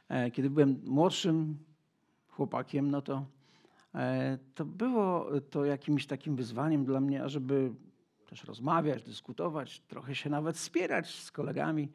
e, 0.09 0.31
kiedy 0.31 0.51
byłem 0.51 0.81
młodszym 0.85 1.59
chłopakiem, 2.29 2.91
no 2.91 3.03
to, 3.03 3.27
to 4.55 4.65
było 4.65 5.41
to 5.41 5.65
jakimś 5.65 6.07
takim 6.07 6.37
wyzwaniem 6.37 6.85
dla 6.85 7.01
mnie, 7.01 7.25
ażeby 7.25 7.73
też 8.27 8.45
rozmawiać, 8.45 9.03
dyskutować, 9.03 9.81
trochę 9.81 10.15
się 10.15 10.31
nawet 10.31 10.57
wspierać 10.57 11.15
z 11.21 11.31
kolegami 11.31 11.89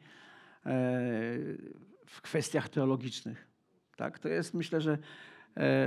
w 2.06 2.20
kwestiach 2.22 2.68
teologicznych. 2.68 3.48
Tak? 3.96 4.18
To 4.18 4.28
jest 4.28 4.54
myślę, 4.54 4.80
że 4.80 4.98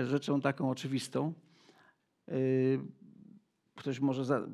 rzeczą 0.05 0.41
taką 0.41 0.69
oczywistą. 0.69 1.33
E, 2.27 2.33
ktoś 3.75 3.99
może, 3.99 4.25
za, 4.25 4.47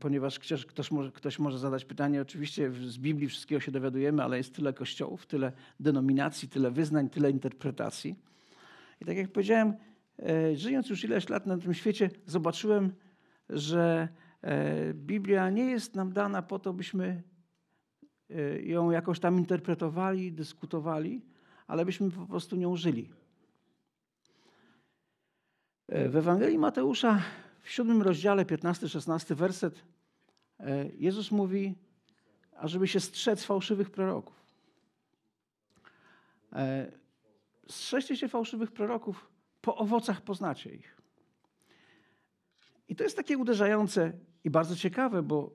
ponieważ 0.00 0.38
ktoś 0.68 0.90
może, 0.90 1.12
ktoś 1.12 1.38
może 1.38 1.58
zadać 1.58 1.84
pytanie, 1.84 2.22
oczywiście 2.22 2.72
z 2.72 2.98
Biblii 2.98 3.28
wszystkiego 3.28 3.60
się 3.60 3.72
dowiadujemy, 3.72 4.22
ale 4.22 4.36
jest 4.36 4.54
tyle 4.54 4.72
kościołów, 4.72 5.26
tyle 5.26 5.52
denominacji, 5.80 6.48
tyle 6.48 6.70
wyznań, 6.70 7.10
tyle 7.10 7.30
interpretacji. 7.30 8.16
I 9.00 9.04
tak 9.04 9.16
jak 9.16 9.32
powiedziałem, 9.32 9.74
e, 10.18 10.56
żyjąc 10.56 10.88
już 10.90 11.04
ileś 11.04 11.28
lat 11.28 11.46
na 11.46 11.58
tym 11.58 11.74
świecie, 11.74 12.10
zobaczyłem, 12.26 12.92
że 13.48 14.08
Biblia 14.94 15.50
nie 15.50 15.64
jest 15.64 15.94
nam 15.94 16.12
dana 16.12 16.42
po 16.42 16.58
to, 16.58 16.72
byśmy 16.72 17.22
ją 18.62 18.90
jakoś 18.90 19.20
tam 19.20 19.38
interpretowali, 19.38 20.32
dyskutowali, 20.32 21.22
ale 21.66 21.84
byśmy 21.84 22.10
po 22.10 22.26
prostu 22.26 22.56
nią 22.56 22.76
żyli. 22.76 23.10
E, 25.88 26.08
w 26.08 26.16
Ewangelii 26.16 26.58
Mateusza 26.58 27.22
w 27.62 27.70
siódmym 27.70 28.02
rozdziale, 28.02 28.44
15-16 28.44 29.34
werset, 29.34 29.82
e, 30.60 30.88
Jezus 30.88 31.30
mówi, 31.30 31.74
ażeby 32.56 32.88
się 32.88 33.00
strzec 33.00 33.44
fałszywych 33.44 33.90
proroków. 33.90 34.34
E, 36.52 36.92
strzeżcie 37.68 38.16
się 38.16 38.28
fałszywych 38.28 38.72
proroków, 38.72 39.28
po 39.60 39.76
owocach 39.76 40.20
poznacie 40.20 40.74
ich. 40.74 40.96
I 42.88 42.96
to 42.96 43.04
jest 43.04 43.16
takie 43.16 43.38
uderzające 43.38 44.12
i 44.44 44.50
bardzo 44.50 44.76
ciekawe, 44.76 45.22
bo 45.22 45.50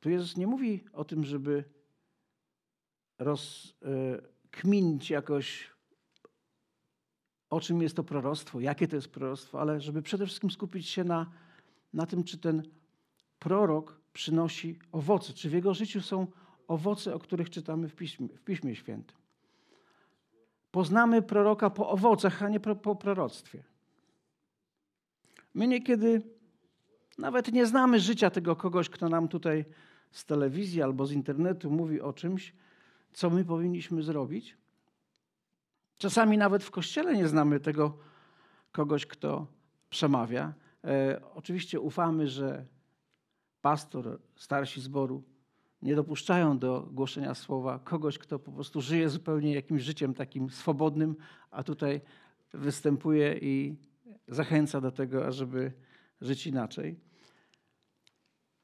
tu 0.00 0.10
Jezus 0.10 0.36
nie 0.36 0.46
mówi 0.46 0.84
o 0.92 1.04
tym, 1.04 1.24
żeby 1.24 1.64
rozkminić 3.18 5.10
jakoś, 5.10 5.71
o 7.52 7.60
czym 7.60 7.82
jest 7.82 7.96
to 7.96 8.04
proroctwo, 8.04 8.60
jakie 8.60 8.88
to 8.88 8.96
jest 8.96 9.08
proroctwo, 9.08 9.60
ale 9.60 9.80
żeby 9.80 10.02
przede 10.02 10.26
wszystkim 10.26 10.50
skupić 10.50 10.88
się 10.88 11.04
na, 11.04 11.30
na 11.92 12.06
tym, 12.06 12.24
czy 12.24 12.38
ten 12.38 12.62
prorok 13.38 14.00
przynosi 14.12 14.78
owoce, 14.92 15.32
czy 15.32 15.50
w 15.50 15.52
jego 15.52 15.74
życiu 15.74 16.00
są 16.00 16.26
owoce, 16.68 17.14
o 17.14 17.18
których 17.18 17.50
czytamy 17.50 17.88
w 17.88 17.94
Piśmie, 17.94 18.28
w 18.28 18.42
Piśmie 18.42 18.76
Świętym. 18.76 19.16
Poznamy 20.70 21.22
proroka 21.22 21.70
po 21.70 21.90
owocach, 21.90 22.42
a 22.42 22.48
nie 22.48 22.60
po 22.60 22.96
proroctwie. 22.96 23.64
My 25.54 25.66
niekiedy 25.68 26.22
nawet 27.18 27.52
nie 27.52 27.66
znamy 27.66 28.00
życia 28.00 28.30
tego 28.30 28.56
kogoś, 28.56 28.88
kto 28.88 29.08
nam 29.08 29.28
tutaj 29.28 29.64
z 30.10 30.24
telewizji 30.24 30.82
albo 30.82 31.06
z 31.06 31.12
internetu 31.12 31.70
mówi 31.70 32.00
o 32.00 32.12
czymś, 32.12 32.54
co 33.12 33.30
my 33.30 33.44
powinniśmy 33.44 34.02
zrobić. 34.02 34.61
Czasami 36.02 36.38
nawet 36.38 36.64
w 36.64 36.70
kościele 36.70 37.16
nie 37.16 37.28
znamy 37.28 37.60
tego 37.60 37.98
kogoś, 38.72 39.06
kto 39.06 39.46
przemawia. 39.90 40.54
E, 40.84 41.20
oczywiście 41.34 41.80
ufamy, 41.80 42.28
że 42.28 42.66
pastor, 43.60 44.20
starsi 44.36 44.80
zboru 44.80 45.22
nie 45.82 45.94
dopuszczają 45.94 46.58
do 46.58 46.88
głoszenia 46.92 47.34
słowa 47.34 47.78
kogoś, 47.78 48.18
kto 48.18 48.38
po 48.38 48.52
prostu 48.52 48.80
żyje 48.80 49.08
zupełnie 49.08 49.54
jakimś 49.54 49.82
życiem 49.82 50.14
takim 50.14 50.50
swobodnym, 50.50 51.16
a 51.50 51.62
tutaj 51.62 52.00
występuje 52.52 53.38
i 53.38 53.76
zachęca 54.28 54.80
do 54.80 54.92
tego, 54.92 55.26
ażeby 55.26 55.72
żyć 56.20 56.46
inaczej. 56.46 57.00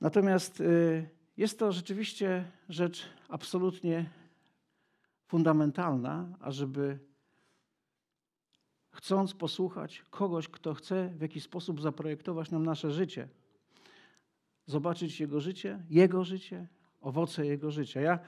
Natomiast 0.00 0.60
y, 0.60 1.08
jest 1.36 1.58
to 1.58 1.72
rzeczywiście 1.72 2.44
rzecz 2.68 3.04
absolutnie 3.28 4.10
fundamentalna, 5.26 6.36
ażeby 6.40 7.07
chcąc 8.98 9.34
posłuchać 9.34 10.04
kogoś, 10.10 10.48
kto 10.48 10.74
chce 10.74 11.08
w 11.16 11.20
jakiś 11.20 11.42
sposób 11.42 11.80
zaprojektować 11.80 12.50
nam 12.50 12.66
nasze 12.66 12.90
życie, 12.90 13.28
zobaczyć 14.66 15.20
jego 15.20 15.40
życie, 15.40 15.84
jego 15.90 16.24
życie, 16.24 16.66
owoce 17.00 17.46
jego 17.46 17.70
życia. 17.70 18.00
Ja, 18.00 18.18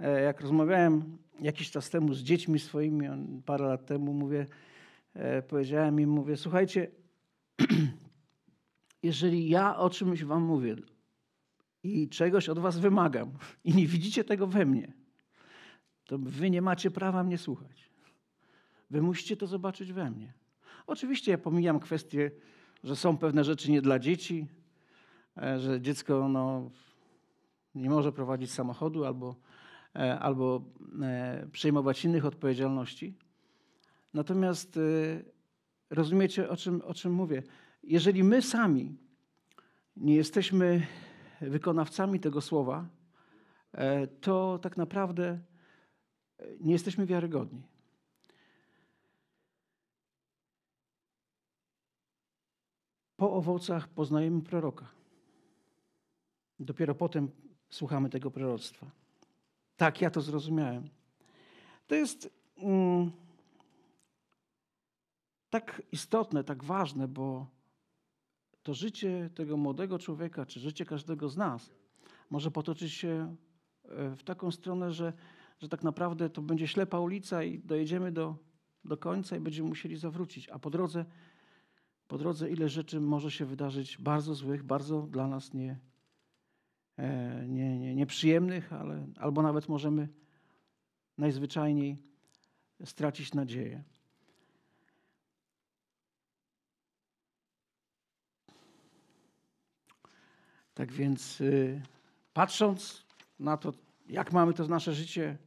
e, 0.00 0.20
jak 0.20 0.40
rozmawiałem 0.40 1.18
jakiś 1.40 1.70
czas 1.70 1.90
temu 1.90 2.14
z 2.14 2.22
dziećmi 2.22 2.58
swoimi, 2.58 3.08
parę 3.46 3.66
lat 3.66 3.86
temu, 3.86 4.12
mówię, 4.12 4.46
e, 5.14 5.42
powiedziałem 5.42 6.00
im, 6.00 6.10
mówię, 6.10 6.36
słuchajcie, 6.36 6.90
jeżeli 9.02 9.48
ja 9.48 9.76
o 9.76 9.90
czymś 9.90 10.24
wam 10.24 10.42
mówię 10.42 10.76
i 11.82 12.08
czegoś 12.08 12.48
od 12.48 12.58
was 12.58 12.78
wymagam 12.78 13.32
i 13.64 13.74
nie 13.74 13.86
widzicie 13.86 14.24
tego 14.24 14.46
we 14.46 14.66
mnie, 14.66 14.92
to 16.04 16.18
wy 16.18 16.50
nie 16.50 16.62
macie 16.62 16.90
prawa 16.90 17.24
mnie 17.24 17.38
słuchać. 17.38 17.95
Wy 18.90 19.02
musicie 19.02 19.36
to 19.36 19.46
zobaczyć 19.46 19.92
we 19.92 20.10
mnie. 20.10 20.32
Oczywiście 20.86 21.32
ja 21.32 21.38
pomijam 21.38 21.80
kwestię, 21.80 22.30
że 22.84 22.96
są 22.96 23.18
pewne 23.18 23.44
rzeczy 23.44 23.70
nie 23.70 23.82
dla 23.82 23.98
dzieci, 23.98 24.46
e, 25.36 25.60
że 25.60 25.80
dziecko 25.80 26.28
no, 26.28 26.70
nie 27.74 27.90
może 27.90 28.12
prowadzić 28.12 28.52
samochodu 28.52 29.04
albo, 29.04 29.36
e, 29.96 30.18
albo 30.18 30.62
e, 31.02 31.46
przejmować 31.52 32.04
innych 32.04 32.24
odpowiedzialności. 32.24 33.14
Natomiast 34.14 34.78
rozumiecie, 35.90 36.48
o 36.48 36.56
czym, 36.56 36.82
o 36.82 36.94
czym 36.94 37.12
mówię. 37.12 37.42
Jeżeli 37.82 38.24
my 38.24 38.42
sami 38.42 38.96
nie 39.96 40.14
jesteśmy 40.14 40.86
wykonawcami 41.40 42.20
tego 42.20 42.40
słowa, 42.40 42.88
to 44.20 44.58
tak 44.62 44.76
naprawdę 44.76 45.38
nie 46.60 46.72
jesteśmy 46.72 47.06
wiarygodni. 47.06 47.62
Po 53.16 53.32
owocach 53.32 53.88
poznajemy 53.88 54.42
proroka. 54.42 54.88
Dopiero 56.60 56.94
potem 56.94 57.30
słuchamy 57.70 58.10
tego 58.10 58.30
proroctwa. 58.30 58.86
Tak 59.76 60.00
ja 60.00 60.10
to 60.10 60.20
zrozumiałem. 60.20 60.88
To 61.86 61.94
jest 61.94 62.30
mm, 62.56 63.12
tak 65.50 65.82
istotne, 65.92 66.44
tak 66.44 66.64
ważne, 66.64 67.08
bo 67.08 67.46
to 68.62 68.74
życie 68.74 69.30
tego 69.34 69.56
młodego 69.56 69.98
człowieka, 69.98 70.46
czy 70.46 70.60
życie 70.60 70.84
każdego 70.84 71.28
z 71.28 71.36
nas 71.36 71.70
może 72.30 72.50
potoczyć 72.50 72.92
się 72.92 73.36
e, 73.84 74.16
w 74.16 74.22
taką 74.22 74.50
stronę, 74.50 74.92
że, 74.92 75.12
że 75.58 75.68
tak 75.68 75.82
naprawdę 75.82 76.30
to 76.30 76.42
będzie 76.42 76.68
ślepa 76.68 77.00
ulica 77.00 77.42
i 77.42 77.58
dojedziemy 77.58 78.12
do, 78.12 78.36
do 78.84 78.96
końca 78.96 79.36
i 79.36 79.40
będziemy 79.40 79.68
musieli 79.68 79.96
zawrócić. 79.96 80.48
A 80.48 80.58
po 80.58 80.70
drodze, 80.70 81.04
po 82.08 82.18
drodze 82.18 82.50
ile 82.50 82.68
rzeczy 82.68 83.00
może 83.00 83.30
się 83.30 83.44
wydarzyć 83.44 83.98
bardzo 83.98 84.34
złych, 84.34 84.62
bardzo 84.62 85.02
dla 85.02 85.28
nas 85.28 85.54
nie, 85.54 85.78
e, 86.96 87.44
nie, 87.48 87.78
nie, 87.78 87.94
nieprzyjemnych, 87.94 88.72
ale, 88.72 89.06
albo 89.16 89.42
nawet 89.42 89.68
możemy 89.68 90.08
najzwyczajniej 91.18 91.96
stracić 92.84 93.34
nadzieję. 93.34 93.82
Tak 100.74 100.92
więc 100.92 101.40
y, 101.40 101.82
patrząc 102.32 103.06
na 103.38 103.56
to, 103.56 103.72
jak 104.08 104.32
mamy 104.32 104.54
to 104.54 104.68
nasze 104.68 104.94
życie 104.94 105.38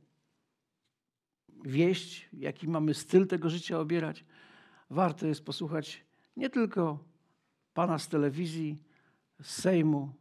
wieść, 1.65 2.29
jaki 2.33 2.67
mamy 2.67 2.93
styl 2.93 3.27
tego 3.27 3.49
życia 3.49 3.79
obierać, 3.79 4.25
warto 4.89 5.27
jest 5.27 5.45
posłuchać 5.45 6.08
nie 6.39 6.49
tylko 6.49 6.99
Pana 7.73 7.99
z 7.99 8.07
telewizji, 8.07 8.83
z 9.41 9.61
Sejmu, 9.61 10.13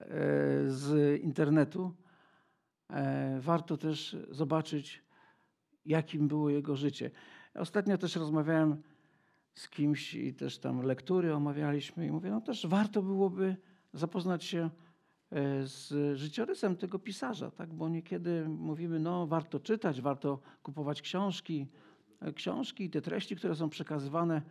e, 0.00 0.06
z 0.66 1.20
internetu. 1.22 1.94
E, 2.90 3.38
warto 3.40 3.76
też 3.76 4.16
zobaczyć, 4.30 5.02
jakim 5.84 6.28
było 6.28 6.50
jego 6.50 6.76
życie. 6.76 7.10
Ostatnio 7.54 7.98
też 7.98 8.16
rozmawiałem 8.16 8.82
z 9.54 9.68
kimś 9.68 10.14
i 10.14 10.34
też 10.34 10.58
tam 10.58 10.82
lektury 10.82 11.34
omawialiśmy 11.34 12.06
i 12.06 12.10
mówię, 12.10 12.30
no 12.30 12.40
też 12.40 12.66
warto 12.66 13.02
byłoby 13.02 13.56
zapoznać 13.92 14.44
się 14.44 14.70
e, 15.30 15.66
z 15.66 16.16
życiorysem 16.18 16.76
tego 16.76 16.98
pisarza, 16.98 17.50
tak? 17.50 17.74
bo 17.74 17.88
niekiedy 17.88 18.48
mówimy, 18.48 18.98
no 19.00 19.26
warto 19.26 19.60
czytać, 19.60 20.00
warto 20.00 20.40
kupować 20.62 21.02
książki, 21.02 21.66
książki 22.34 22.84
i 22.84 22.90
te 22.90 23.00
treści, 23.00 23.36
które 23.36 23.54
są 23.54 23.68
przekazywane 23.68 24.42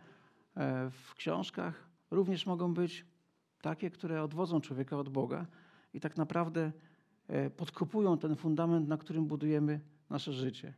w 0.90 1.14
książkach 1.14 1.88
również 2.10 2.46
mogą 2.46 2.74
być 2.74 3.06
takie, 3.60 3.90
które 3.90 4.22
odwodzą 4.22 4.60
człowieka 4.60 4.98
od 4.98 5.08
Boga 5.08 5.46
i 5.94 6.00
tak 6.00 6.16
naprawdę 6.16 6.72
podkopują 7.56 8.18
ten 8.18 8.36
fundament, 8.36 8.88
na 8.88 8.96
którym 8.96 9.26
budujemy 9.26 9.80
nasze 10.10 10.32
życie. 10.32 10.74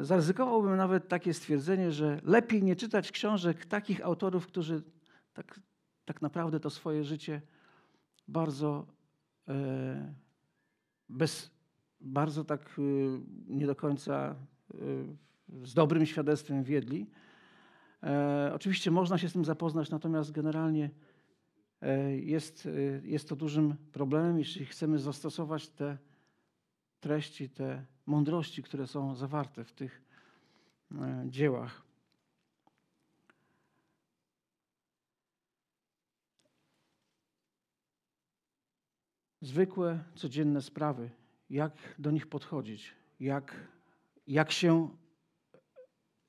Zaryzykowałbym 0.00 0.76
nawet 0.76 1.08
takie 1.08 1.34
stwierdzenie, 1.34 1.92
że 1.92 2.20
lepiej 2.24 2.62
nie 2.62 2.76
czytać 2.76 3.12
książek 3.12 3.66
takich 3.66 4.04
autorów, 4.04 4.46
którzy 4.46 4.82
tak 5.34 5.60
tak 6.10 6.22
naprawdę 6.22 6.60
to 6.60 6.70
swoje 6.70 7.04
życie 7.04 7.42
bardzo, 8.28 8.86
e, 9.48 10.14
bez, 11.08 11.50
bardzo 12.00 12.44
tak 12.44 12.78
e, 12.78 12.82
nie 13.46 13.66
do 13.66 13.76
końca 13.76 14.34
e, 14.74 14.76
z 15.66 15.74
dobrym 15.74 16.06
świadectwem 16.06 16.64
wiedli. 16.64 17.06
Oczywiście 18.52 18.90
można 18.90 19.18
się 19.18 19.28
z 19.28 19.32
tym 19.32 19.44
zapoznać, 19.44 19.90
natomiast 19.90 20.32
generalnie 20.32 20.90
jest, 22.16 22.68
jest 23.02 23.28
to 23.28 23.36
dużym 23.36 23.76
problemem, 23.92 24.38
jeśli 24.38 24.66
chcemy 24.66 24.98
zastosować 24.98 25.68
te 25.68 25.98
treści, 27.00 27.50
te 27.50 27.84
mądrości, 28.06 28.62
które 28.62 28.86
są 28.86 29.14
zawarte 29.14 29.64
w 29.64 29.72
tych 29.72 30.02
dziełach. 31.26 31.90
zwykłe, 39.40 40.04
codzienne 40.14 40.62
sprawy, 40.62 41.10
jak 41.50 41.72
do 41.98 42.10
nich 42.10 42.26
podchodzić, 42.26 42.94
jak, 43.20 43.54
jak 44.26 44.52
się 44.52 44.88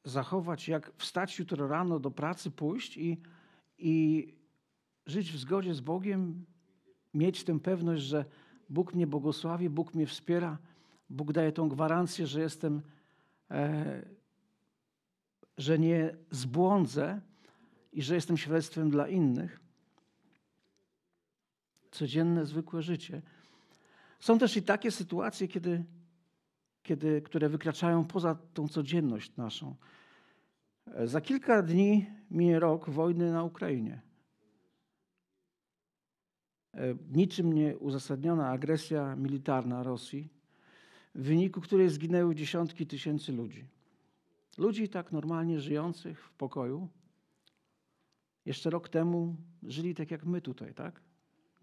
zachować, 0.03 0.67
jak 0.67 0.91
wstać 0.97 1.39
jutro 1.39 1.67
rano 1.67 1.99
do 1.99 2.11
pracy, 2.11 2.51
pójść 2.51 2.97
i, 2.97 3.21
i 3.77 4.27
żyć 5.05 5.31
w 5.31 5.37
zgodzie 5.37 5.73
z 5.73 5.81
Bogiem, 5.81 6.45
mieć 7.13 7.43
tę 7.43 7.59
pewność, 7.59 8.03
że 8.03 8.25
Bóg 8.69 8.93
mnie 8.93 9.07
błogosławi, 9.07 9.69
Bóg 9.69 9.93
mnie 9.93 10.07
wspiera, 10.07 10.57
Bóg 11.09 11.31
daje 11.31 11.51
tą 11.51 11.69
gwarancję, 11.69 12.27
że 12.27 12.41
jestem, 12.41 12.81
e, 13.51 14.05
że 15.57 15.79
nie 15.79 16.15
zbłądzę 16.31 17.21
i 17.93 18.01
że 18.01 18.15
jestem 18.15 18.37
świadectwem 18.37 18.89
dla 18.89 19.07
innych 19.07 19.61
codzienne, 21.91 22.45
zwykłe 22.45 22.81
życie. 22.81 23.21
Są 24.19 24.39
też 24.39 24.57
i 24.57 24.63
takie 24.63 24.91
sytuacje, 24.91 25.47
kiedy, 25.47 25.83
kiedy, 26.83 27.21
które 27.21 27.49
wykraczają 27.49 28.05
poza 28.05 28.35
tą 28.53 28.67
codzienność 28.67 29.35
naszą. 29.35 29.75
Za 31.03 31.21
kilka 31.21 31.61
dni 31.61 32.05
minie 32.31 32.59
rok 32.59 32.89
wojny 32.89 33.31
na 33.31 33.43
Ukrainie. 33.43 34.01
Niczym 37.11 37.53
nie 37.53 37.77
uzasadniona 37.77 38.49
agresja 38.49 39.15
militarna 39.15 39.83
Rosji, 39.83 40.29
w 41.15 41.23
wyniku 41.23 41.61
której 41.61 41.89
zginęły 41.89 42.35
dziesiątki 42.35 42.87
tysięcy 42.87 43.31
ludzi. 43.31 43.67
Ludzi 44.57 44.89
tak 44.89 45.11
normalnie 45.11 45.59
żyjących 45.59 46.23
w 46.23 46.31
pokoju. 46.31 46.87
Jeszcze 48.45 48.69
rok 48.69 48.89
temu 48.89 49.35
żyli 49.63 49.95
tak 49.95 50.11
jak 50.11 50.25
my 50.25 50.41
tutaj, 50.41 50.73
tak? 50.73 51.01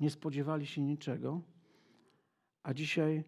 nie 0.00 0.10
spodziewali 0.10 0.66
się 0.66 0.82
niczego, 0.82 1.42
a 2.62 2.74
dzisiaj 2.74 3.16
e, 3.16 3.24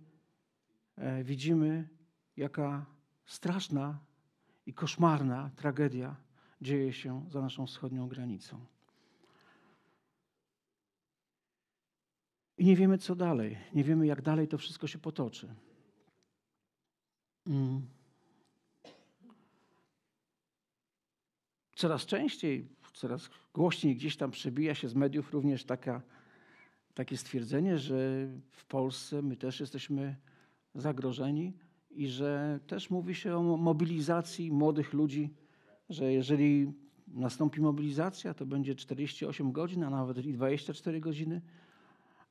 widzimy, 1.25 1.89
jaka 2.37 2.87
straszna 3.25 3.99
i 4.67 4.75
koszmarna 4.75 5.51
tragedia 5.57 6.17
dzieje 6.61 6.93
się 6.93 7.27
za 7.31 7.41
naszą 7.41 7.67
wschodnią 7.67 8.09
granicą. 8.09 8.67
I 12.59 12.65
nie 12.65 12.77
wiemy, 12.77 12.99
co 12.99 13.15
dalej. 13.15 13.59
Nie 13.75 13.85
wiemy, 13.85 14.07
jak 14.07 14.23
dalej 14.23 14.49
to 14.49 14.59
wszystko 14.59 14.87
się 14.87 14.99
potoczy. 14.99 15.55
Mm. 17.47 17.89
Coraz 21.75 22.07
częściej, 22.07 22.69
coraz 22.93 23.31
głośniej 23.55 23.97
gdzieś 23.97 24.17
tam 24.17 24.31
przebija 24.31 24.75
się 24.75 24.89
z 24.89 24.95
mediów 24.95 25.33
również 25.33 25.65
taka 25.65 26.03
takie 26.95 27.17
stwierdzenie, 27.17 27.79
że 27.79 28.29
w 28.51 28.65
Polsce 28.65 29.23
my 29.23 29.37
też 29.37 29.61
jesteśmy 29.61 30.17
zagrożeni 30.75 31.53
i 31.91 32.09
że 32.09 32.61
też 32.67 32.91
mówi 32.91 33.15
się 33.15 33.37
o 33.37 33.57
mobilizacji 33.57 34.53
młodych 34.53 34.93
ludzi, 34.93 35.35
że 35.89 36.13
jeżeli 36.13 36.73
nastąpi 37.09 37.61
mobilizacja, 37.61 38.35
to 38.35 38.47
będzie 38.47 38.75
48 38.75 39.53
godzin, 39.53 39.85
a 39.85 39.91
nawet 39.91 40.27
i 40.27 40.33
24 40.33 41.01
godziny, 41.01 41.43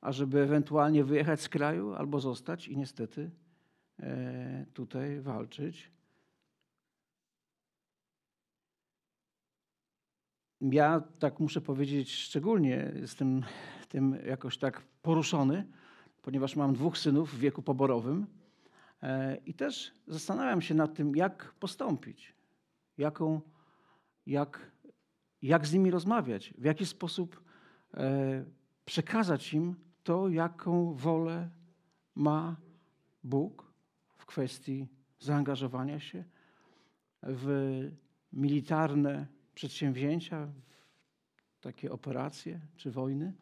a 0.00 0.12
żeby 0.12 0.40
ewentualnie 0.40 1.04
wyjechać 1.04 1.40
z 1.40 1.48
kraju 1.48 1.94
albo 1.94 2.20
zostać 2.20 2.68
i 2.68 2.76
niestety 2.76 3.30
e, 4.00 4.66
tutaj 4.74 5.20
walczyć. 5.20 5.90
Ja 10.60 11.02
tak 11.18 11.40
muszę 11.40 11.60
powiedzieć, 11.60 12.12
szczególnie 12.12 12.92
jestem 13.00 13.42
tym 13.88 14.18
jakoś 14.26 14.58
tak 14.58 14.82
poruszony, 15.02 15.66
ponieważ 16.22 16.56
mam 16.56 16.74
dwóch 16.74 16.98
synów 16.98 17.34
w 17.34 17.38
wieku 17.38 17.62
poborowym 17.62 18.26
e, 19.02 19.36
i 19.36 19.54
też 19.54 19.92
zastanawiam 20.06 20.62
się 20.62 20.74
nad 20.74 20.94
tym, 20.94 21.16
jak 21.16 21.54
postąpić, 21.54 22.34
jaką, 22.98 23.40
jak, 24.26 24.70
jak 25.42 25.66
z 25.66 25.72
nimi 25.72 25.90
rozmawiać, 25.90 26.54
w 26.58 26.64
jaki 26.64 26.86
sposób 26.86 27.42
e, 27.94 28.44
przekazać 28.84 29.54
im 29.54 29.74
to, 30.02 30.28
jaką 30.28 30.94
wolę 30.94 31.50
ma 32.14 32.56
Bóg 33.24 33.72
w 34.16 34.26
kwestii 34.26 34.86
zaangażowania 35.18 36.00
się 36.00 36.24
w 37.22 37.90
militarne 38.32 39.26
przedsięwzięcia, 39.54 40.48
w 41.54 41.60
takie 41.60 41.92
operacje 41.92 42.60
czy 42.76 42.90
wojny. 42.90 43.32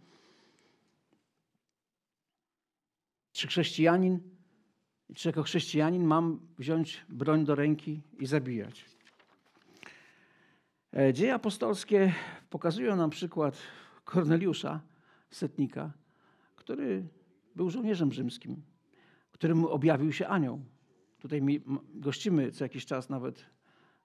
Czy 3.38 3.46
chrześcijanin, 3.46 4.20
czy 5.14 5.28
jako 5.28 5.42
chrześcijanin 5.42 6.04
mam 6.04 6.40
wziąć 6.58 7.04
broń 7.08 7.44
do 7.44 7.54
ręki 7.54 8.02
i 8.18 8.26
zabijać? 8.26 8.84
E, 10.96 11.12
dzieje 11.12 11.34
apostolskie 11.34 12.14
pokazują 12.50 12.96
nam 12.96 13.10
przykład 13.10 13.58
Korneliusza, 14.04 14.80
setnika, 15.30 15.92
który 16.56 17.08
był 17.56 17.70
żołnierzem 17.70 18.12
rzymskim, 18.12 18.62
któremu 19.32 19.68
objawił 19.68 20.12
się 20.12 20.26
anioł. 20.26 20.60
Tutaj 21.18 21.42
gościmy 21.94 22.52
co 22.52 22.64
jakiś 22.64 22.86
czas 22.86 23.08
nawet 23.08 23.44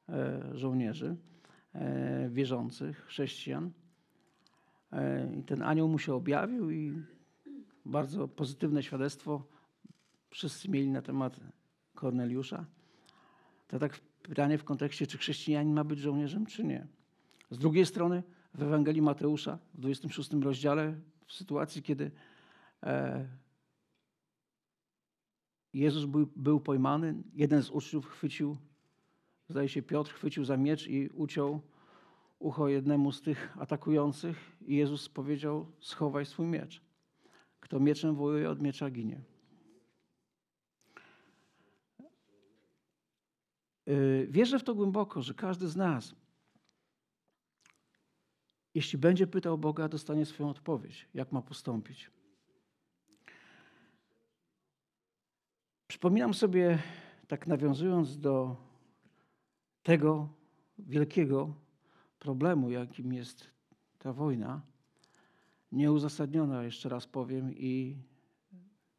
e, 0.10 0.41
żołnierzy 0.58 1.15
e, 1.74 2.30
wierzących, 2.30 3.06
chrześcijan. 3.06 3.72
I 5.39 5.43
ten 5.43 5.62
anioł 5.62 5.88
mu 5.88 6.00
się 6.00 6.13
objawił 6.13 6.72
i 6.72 7.04
bardzo 7.86 8.28
pozytywne 8.28 8.84
świadectwo 8.84 9.48
wszyscy 10.30 10.69
mieli 10.69 10.91
na 10.91 11.02
temat 11.02 11.39
Korneliusza. 11.96 12.65
To 13.67 13.80
tak 13.80 14.00
pytanie 14.00 14.58
w 14.58 14.63
kontekście, 14.63 15.08
czy 15.08 15.17
chrześcijanin 15.17 15.74
ma 15.74 15.84
być 15.84 16.00
żołnierzem, 16.00 16.46
czy 16.46 16.63
nie. 16.63 16.88
Z 17.50 17.58
drugiej 17.58 17.86
strony 17.86 18.24
w 18.54 18.62
Ewangelii 18.63 19.02
Mateusza 19.02 19.60
w 19.74 19.80
26 19.80 20.34
rozdziale, 20.34 20.96
w 21.26 21.34
sytuacji, 21.34 21.84
kiedy 21.84 22.12
e, 22.84 23.28
Jezus 25.74 26.06
był, 26.06 26.28
był 26.36 26.60
pojmany, 26.60 27.15
jeden 27.34 27.62
z 27.62 27.69
uczniów 27.69 28.06
chwycił, 28.06 28.58
zdaje 29.50 29.69
się 29.69 29.82
Piotr, 29.82 30.13
chwycił 30.13 30.46
za 30.46 30.58
miecz 30.58 30.88
i 30.88 31.10
uciął 31.10 31.62
ucho 32.39 32.67
jednemu 32.67 33.12
z 33.12 33.22
tych 33.22 33.58
atakujących 33.60 34.58
i 34.65 34.76
Jezus 34.76 35.10
powiedział, 35.10 35.72
schowaj 35.80 36.26
swój 36.26 36.48
miecz. 36.48 36.83
Kto 37.63 37.80
mieczem 37.80 38.15
wołuje, 38.15 38.49
od 38.49 38.62
miecza 38.62 38.89
ginie. 38.89 39.21
Y, 43.88 44.28
wierzę 44.30 44.60
w 44.60 44.63
to 44.63 44.76
głęboko, 44.76 45.21
że 45.21 45.34
każdy 45.34 45.67
z 45.67 45.76
nas, 45.76 46.15
jeśli 48.76 48.99
będzie 48.99 49.28
pytał 49.28 49.58
Boga, 49.58 49.88
dostanie 49.88 50.26
swoją 50.26 50.49
odpowiedź, 50.49 51.08
jak 51.13 51.32
ma 51.32 51.41
postąpić. 51.41 52.12
Przypominam 55.88 56.34
sobie, 56.34 56.80
tak 57.28 57.47
nawiązując 57.47 58.19
do 58.19 58.56
tego 59.84 60.30
wielkiego 60.78 61.56
problemu, 62.19 62.71
jakim 62.71 63.13
jest 63.13 63.49
ta 63.99 64.13
wojna, 64.13 64.72
nieuzasadniona, 65.73 66.63
jeszcze 66.63 66.89
raz 66.89 67.07
powiem, 67.07 67.53
i 67.53 67.97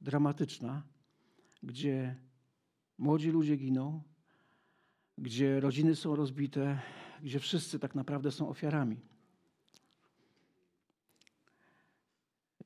dramatyczna, 0.00 0.82
gdzie 1.62 2.16
młodzi 2.98 3.30
ludzie 3.30 3.56
giną, 3.56 4.02
gdzie 5.18 5.60
rodziny 5.60 5.96
są 5.96 6.16
rozbite, 6.16 6.80
gdzie 7.22 7.38
wszyscy 7.38 7.78
tak 7.78 7.94
naprawdę 7.94 8.30
są 8.30 8.48
ofiarami. 8.48 9.00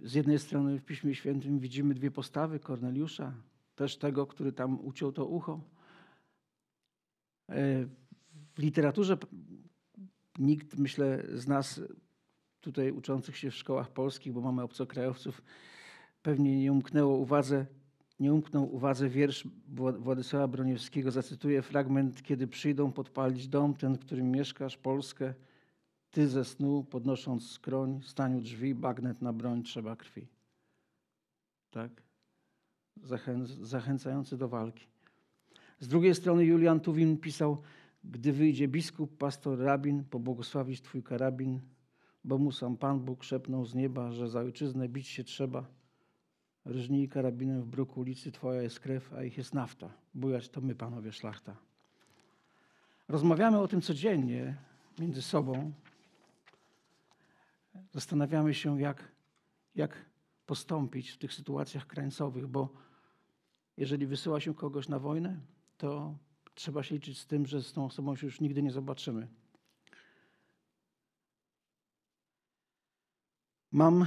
Z 0.00 0.14
jednej 0.14 0.38
strony 0.38 0.78
w 0.78 0.84
Piśmie 0.84 1.14
Świętym 1.14 1.58
widzimy 1.58 1.94
dwie 1.94 2.10
postawy 2.10 2.60
Korneliusza, 2.60 3.34
też 3.74 3.96
tego, 3.96 4.26
który 4.26 4.52
tam 4.52 4.80
uciął 4.80 5.12
to 5.12 5.26
ucho. 5.26 5.60
E, 7.48 7.86
w 8.54 8.58
literaturze 8.58 9.18
nikt, 10.38 10.78
myślę, 10.78 11.24
z 11.34 11.46
nas 11.46 11.80
tutaj 12.72 12.92
uczących 12.92 13.36
się 13.36 13.50
w 13.50 13.54
szkołach 13.54 13.90
polskich, 13.90 14.32
bo 14.32 14.40
mamy 14.40 14.62
obcokrajowców, 14.62 15.42
pewnie 16.22 16.58
nie 16.58 16.72
umknęło 16.72 17.16
uwadze 17.16 17.66
nie 18.20 18.32
umknął 18.32 18.74
uwadze 18.74 19.08
wiersz 19.08 19.48
Władysława 19.98 20.48
Broniewskiego. 20.48 21.10
Zacytuję 21.10 21.62
fragment. 21.62 22.22
Kiedy 22.22 22.46
przyjdą 22.46 22.92
podpalić 22.92 23.48
dom, 23.48 23.74
ten, 23.74 23.94
w 23.94 24.00
którym 24.00 24.30
mieszkasz, 24.30 24.76
Polskę, 24.76 25.34
ty 26.10 26.28
ze 26.28 26.44
snu, 26.44 26.84
podnosząc 26.84 27.50
skroń, 27.50 28.00
staniu 28.02 28.40
drzwi, 28.40 28.74
bagnet 28.74 29.22
na 29.22 29.32
broń, 29.32 29.62
trzeba 29.62 29.96
krwi. 29.96 30.28
Tak? 31.70 32.02
zachęcający 33.60 34.36
do 34.36 34.48
walki. 34.48 34.86
Z 35.80 35.88
drugiej 35.88 36.14
strony 36.14 36.44
Julian 36.44 36.80
Tuwin 36.80 37.18
pisał, 37.18 37.62
gdy 38.04 38.32
wyjdzie 38.32 38.68
biskup, 38.68 39.16
pastor, 39.16 39.58
rabin, 39.58 40.04
pobłogosławić 40.04 40.80
twój 40.80 41.02
karabin, 41.02 41.60
bo 42.28 42.38
mu 42.38 42.52
sam 42.52 42.76
Pan 42.76 43.00
Bóg 43.00 43.24
szepnął 43.24 43.64
z 43.64 43.74
nieba, 43.74 44.12
że 44.12 44.28
za 44.28 44.40
ojczyznę 44.40 44.88
bić 44.88 45.08
się 45.08 45.24
trzeba– 45.24 45.64
Rżnij 46.68 47.08
karabinem 47.08 47.62
w 47.62 47.66
bruku 47.66 48.00
ulicy, 48.00 48.32
twoja 48.32 48.62
jest 48.62 48.80
krew, 48.80 49.12
a 49.12 49.22
ich 49.22 49.38
jest 49.38 49.54
nafta. 49.54 49.90
Bujać 50.14 50.48
to 50.48 50.60
my, 50.60 50.74
panowie 50.74 51.12
szlachta. 51.12 51.56
Rozmawiamy 53.08 53.58
o 53.58 53.68
tym 53.68 53.80
codziennie 53.80 54.56
między 54.98 55.22
sobą. 55.22 55.72
Zastanawiamy 57.92 58.54
się, 58.54 58.80
jak, 58.80 59.12
jak 59.74 60.04
postąpić 60.46 61.10
w 61.10 61.18
tych 61.18 61.34
sytuacjach 61.34 61.86
krańcowych, 61.86 62.46
bo 62.46 62.68
jeżeli 63.76 64.06
wysyła 64.06 64.40
się 64.40 64.54
kogoś 64.54 64.88
na 64.88 64.98
wojnę, 64.98 65.40
to 65.78 66.14
trzeba 66.54 66.82
się 66.82 66.94
liczyć 66.94 67.18
z 67.18 67.26
tym, 67.26 67.46
że 67.46 67.62
z 67.62 67.72
tą 67.72 67.84
osobą 67.84 68.16
się 68.16 68.26
już 68.26 68.40
nigdy 68.40 68.62
nie 68.62 68.70
zobaczymy. 68.70 69.28
Mam 73.72 74.06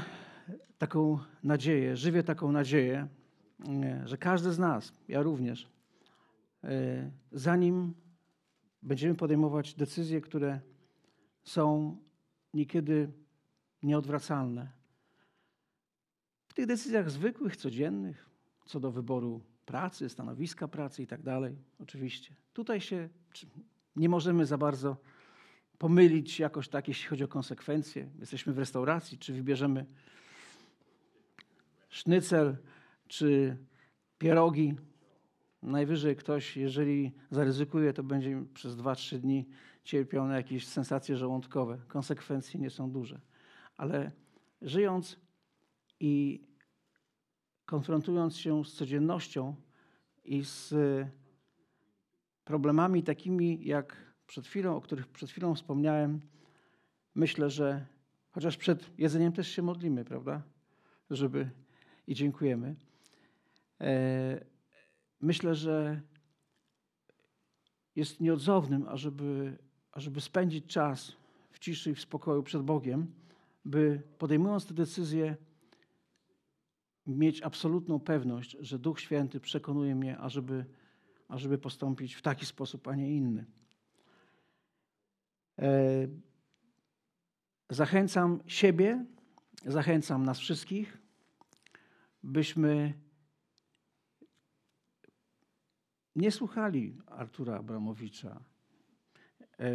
taką 0.77 1.19
nadzieję, 1.43 1.97
żywię 1.97 2.23
taką 2.23 2.51
nadzieję, 2.51 3.07
że 4.05 4.17
każdy 4.17 4.53
z 4.53 4.59
nas, 4.59 4.93
ja 5.07 5.21
również, 5.21 5.69
e, 6.63 7.11
zanim 7.31 7.93
będziemy 8.83 9.15
podejmować 9.15 9.73
decyzje, 9.73 10.21
które 10.21 10.59
są 11.43 11.97
niekiedy 12.53 13.11
nieodwracalne, 13.83 14.71
w 16.47 16.53
tych 16.53 16.65
decyzjach 16.65 17.11
zwykłych, 17.11 17.57
codziennych, 17.57 18.29
co 18.65 18.79
do 18.79 18.91
wyboru 18.91 19.41
pracy, 19.65 20.09
stanowiska 20.09 20.67
pracy 20.67 21.03
i 21.03 21.07
tak 21.07 21.21
dalej, 21.21 21.55
oczywiście. 21.79 22.35
Tutaj 22.53 22.81
się 22.81 23.09
nie 23.95 24.09
możemy 24.09 24.45
za 24.45 24.57
bardzo 24.57 24.97
pomylić 25.81 26.39
jakoś 26.39 26.69
tak, 26.69 26.87
jeśli 26.87 27.07
chodzi 27.07 27.23
o 27.23 27.27
konsekwencje. 27.27 28.09
Jesteśmy 28.19 28.53
w 28.53 28.57
restauracji, 28.57 29.17
czy 29.17 29.33
wybierzemy 29.33 29.85
sznycel 31.89 32.57
czy 33.07 33.57
pierogi. 34.17 34.73
Najwyżej 35.61 36.15
ktoś, 36.15 36.57
jeżeli 36.57 37.11
zaryzykuje, 37.31 37.93
to 37.93 38.03
będzie 38.03 38.43
przez 38.53 38.75
2-3 38.75 39.17
dni 39.17 39.47
cierpiał 39.83 40.27
na 40.27 40.35
jakieś 40.35 40.67
sensacje 40.67 41.17
żołądkowe. 41.17 41.77
Konsekwencje 41.87 42.59
nie 42.59 42.69
są 42.69 42.91
duże. 42.91 43.21
Ale 43.77 44.11
żyjąc 44.61 45.19
i 45.99 46.43
konfrontując 47.65 48.37
się 48.37 48.65
z 48.65 48.73
codziennością 48.73 49.55
i 50.23 50.43
z 50.43 50.73
problemami 52.43 53.03
takimi 53.03 53.65
jak 53.65 54.10
przed 54.31 54.47
chwilą, 54.47 54.75
o 54.75 54.81
których 54.81 55.07
przed 55.07 55.29
chwilą 55.29 55.55
wspomniałem, 55.55 56.21
myślę, 57.15 57.49
że 57.49 57.85
chociaż 58.31 58.57
przed 58.57 58.99
jedzeniem 58.99 59.31
też 59.33 59.47
się 59.47 59.61
modlimy, 59.61 60.05
prawda? 60.05 60.41
Żeby 61.09 61.49
i 62.07 62.15
dziękujemy. 62.15 62.75
E, 63.81 64.45
myślę, 65.21 65.55
że 65.55 66.01
jest 67.95 68.19
nieodzownym, 68.19 68.87
ażeby, 68.87 69.57
ażeby 69.91 70.21
spędzić 70.21 70.65
czas 70.65 71.15
w 71.51 71.59
ciszy 71.59 71.91
i 71.91 71.95
w 71.95 72.01
spokoju 72.01 72.43
przed 72.43 72.61
Bogiem, 72.61 73.13
by 73.65 74.01
podejmując 74.17 74.65
te 74.65 74.73
decyzje, 74.73 75.37
mieć 77.07 77.41
absolutną 77.41 77.99
pewność, 77.99 78.57
że 78.59 78.79
Duch 78.79 78.99
Święty 78.99 79.39
przekonuje 79.39 79.95
mnie, 79.95 80.17
ażeby, 80.17 80.65
ażeby 81.27 81.57
postąpić 81.57 82.15
w 82.15 82.21
taki 82.21 82.45
sposób, 82.45 82.87
a 82.87 82.95
nie 82.95 83.15
inny. 83.15 83.60
E, 85.61 86.07
zachęcam 87.69 88.39
siebie, 88.47 89.05
zachęcam 89.65 90.25
nas 90.25 90.39
wszystkich, 90.39 90.97
byśmy 92.23 92.93
nie 96.15 96.31
słuchali 96.31 96.97
Artura 97.07 97.57
Abramowicza, 97.57 98.43
e, 99.59 99.71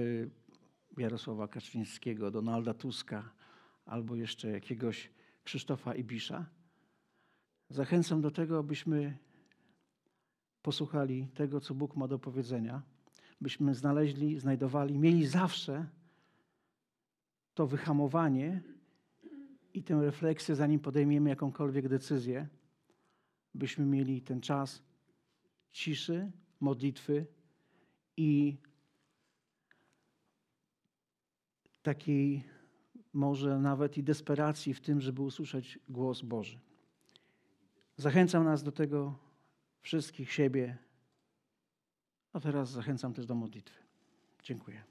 Jarosława 0.98 1.48
Kaczyńskiego, 1.48 2.30
Donalda 2.30 2.74
Tuska 2.74 3.32
albo 3.84 4.16
jeszcze 4.16 4.50
jakiegoś 4.50 5.10
Krzysztofa 5.44 5.94
Ibisza. 5.94 6.46
Zachęcam 7.70 8.20
do 8.20 8.30
tego, 8.30 8.58
abyśmy 8.58 9.18
posłuchali 10.62 11.28
tego, 11.34 11.60
co 11.60 11.74
Bóg 11.74 11.96
ma 11.96 12.08
do 12.08 12.18
powiedzenia, 12.18 12.82
byśmy 13.40 13.74
znaleźli, 13.74 14.38
znajdowali, 14.38 14.98
mieli 14.98 15.26
zawsze 15.26 15.86
to 17.54 17.66
wyhamowanie 17.66 18.62
i 19.74 19.82
tę 19.82 20.00
refleksję, 20.02 20.54
zanim 20.54 20.80
podejmiemy 20.80 21.30
jakąkolwiek 21.30 21.88
decyzję, 21.88 22.48
byśmy 23.54 23.86
mieli 23.86 24.22
ten 24.22 24.40
czas 24.40 24.82
ciszy, 25.70 26.32
modlitwy 26.60 27.26
i 28.16 28.56
takiej 31.82 32.44
może 33.12 33.58
nawet 33.58 33.98
i 33.98 34.02
desperacji 34.02 34.74
w 34.74 34.80
tym, 34.80 35.00
żeby 35.00 35.22
usłyszeć 35.22 35.78
głos 35.88 36.22
Boży. 36.22 36.58
Zachęcam 37.96 38.44
nas 38.44 38.62
do 38.62 38.72
tego 38.72 39.18
wszystkich 39.80 40.32
siebie, 40.32 40.78
a 42.36 42.40
teraz 42.40 42.70
zachęcam 42.70 43.14
też 43.14 43.26
do 43.26 43.34
modlitwy. 43.34 43.82
Dziękuję. 44.42 44.84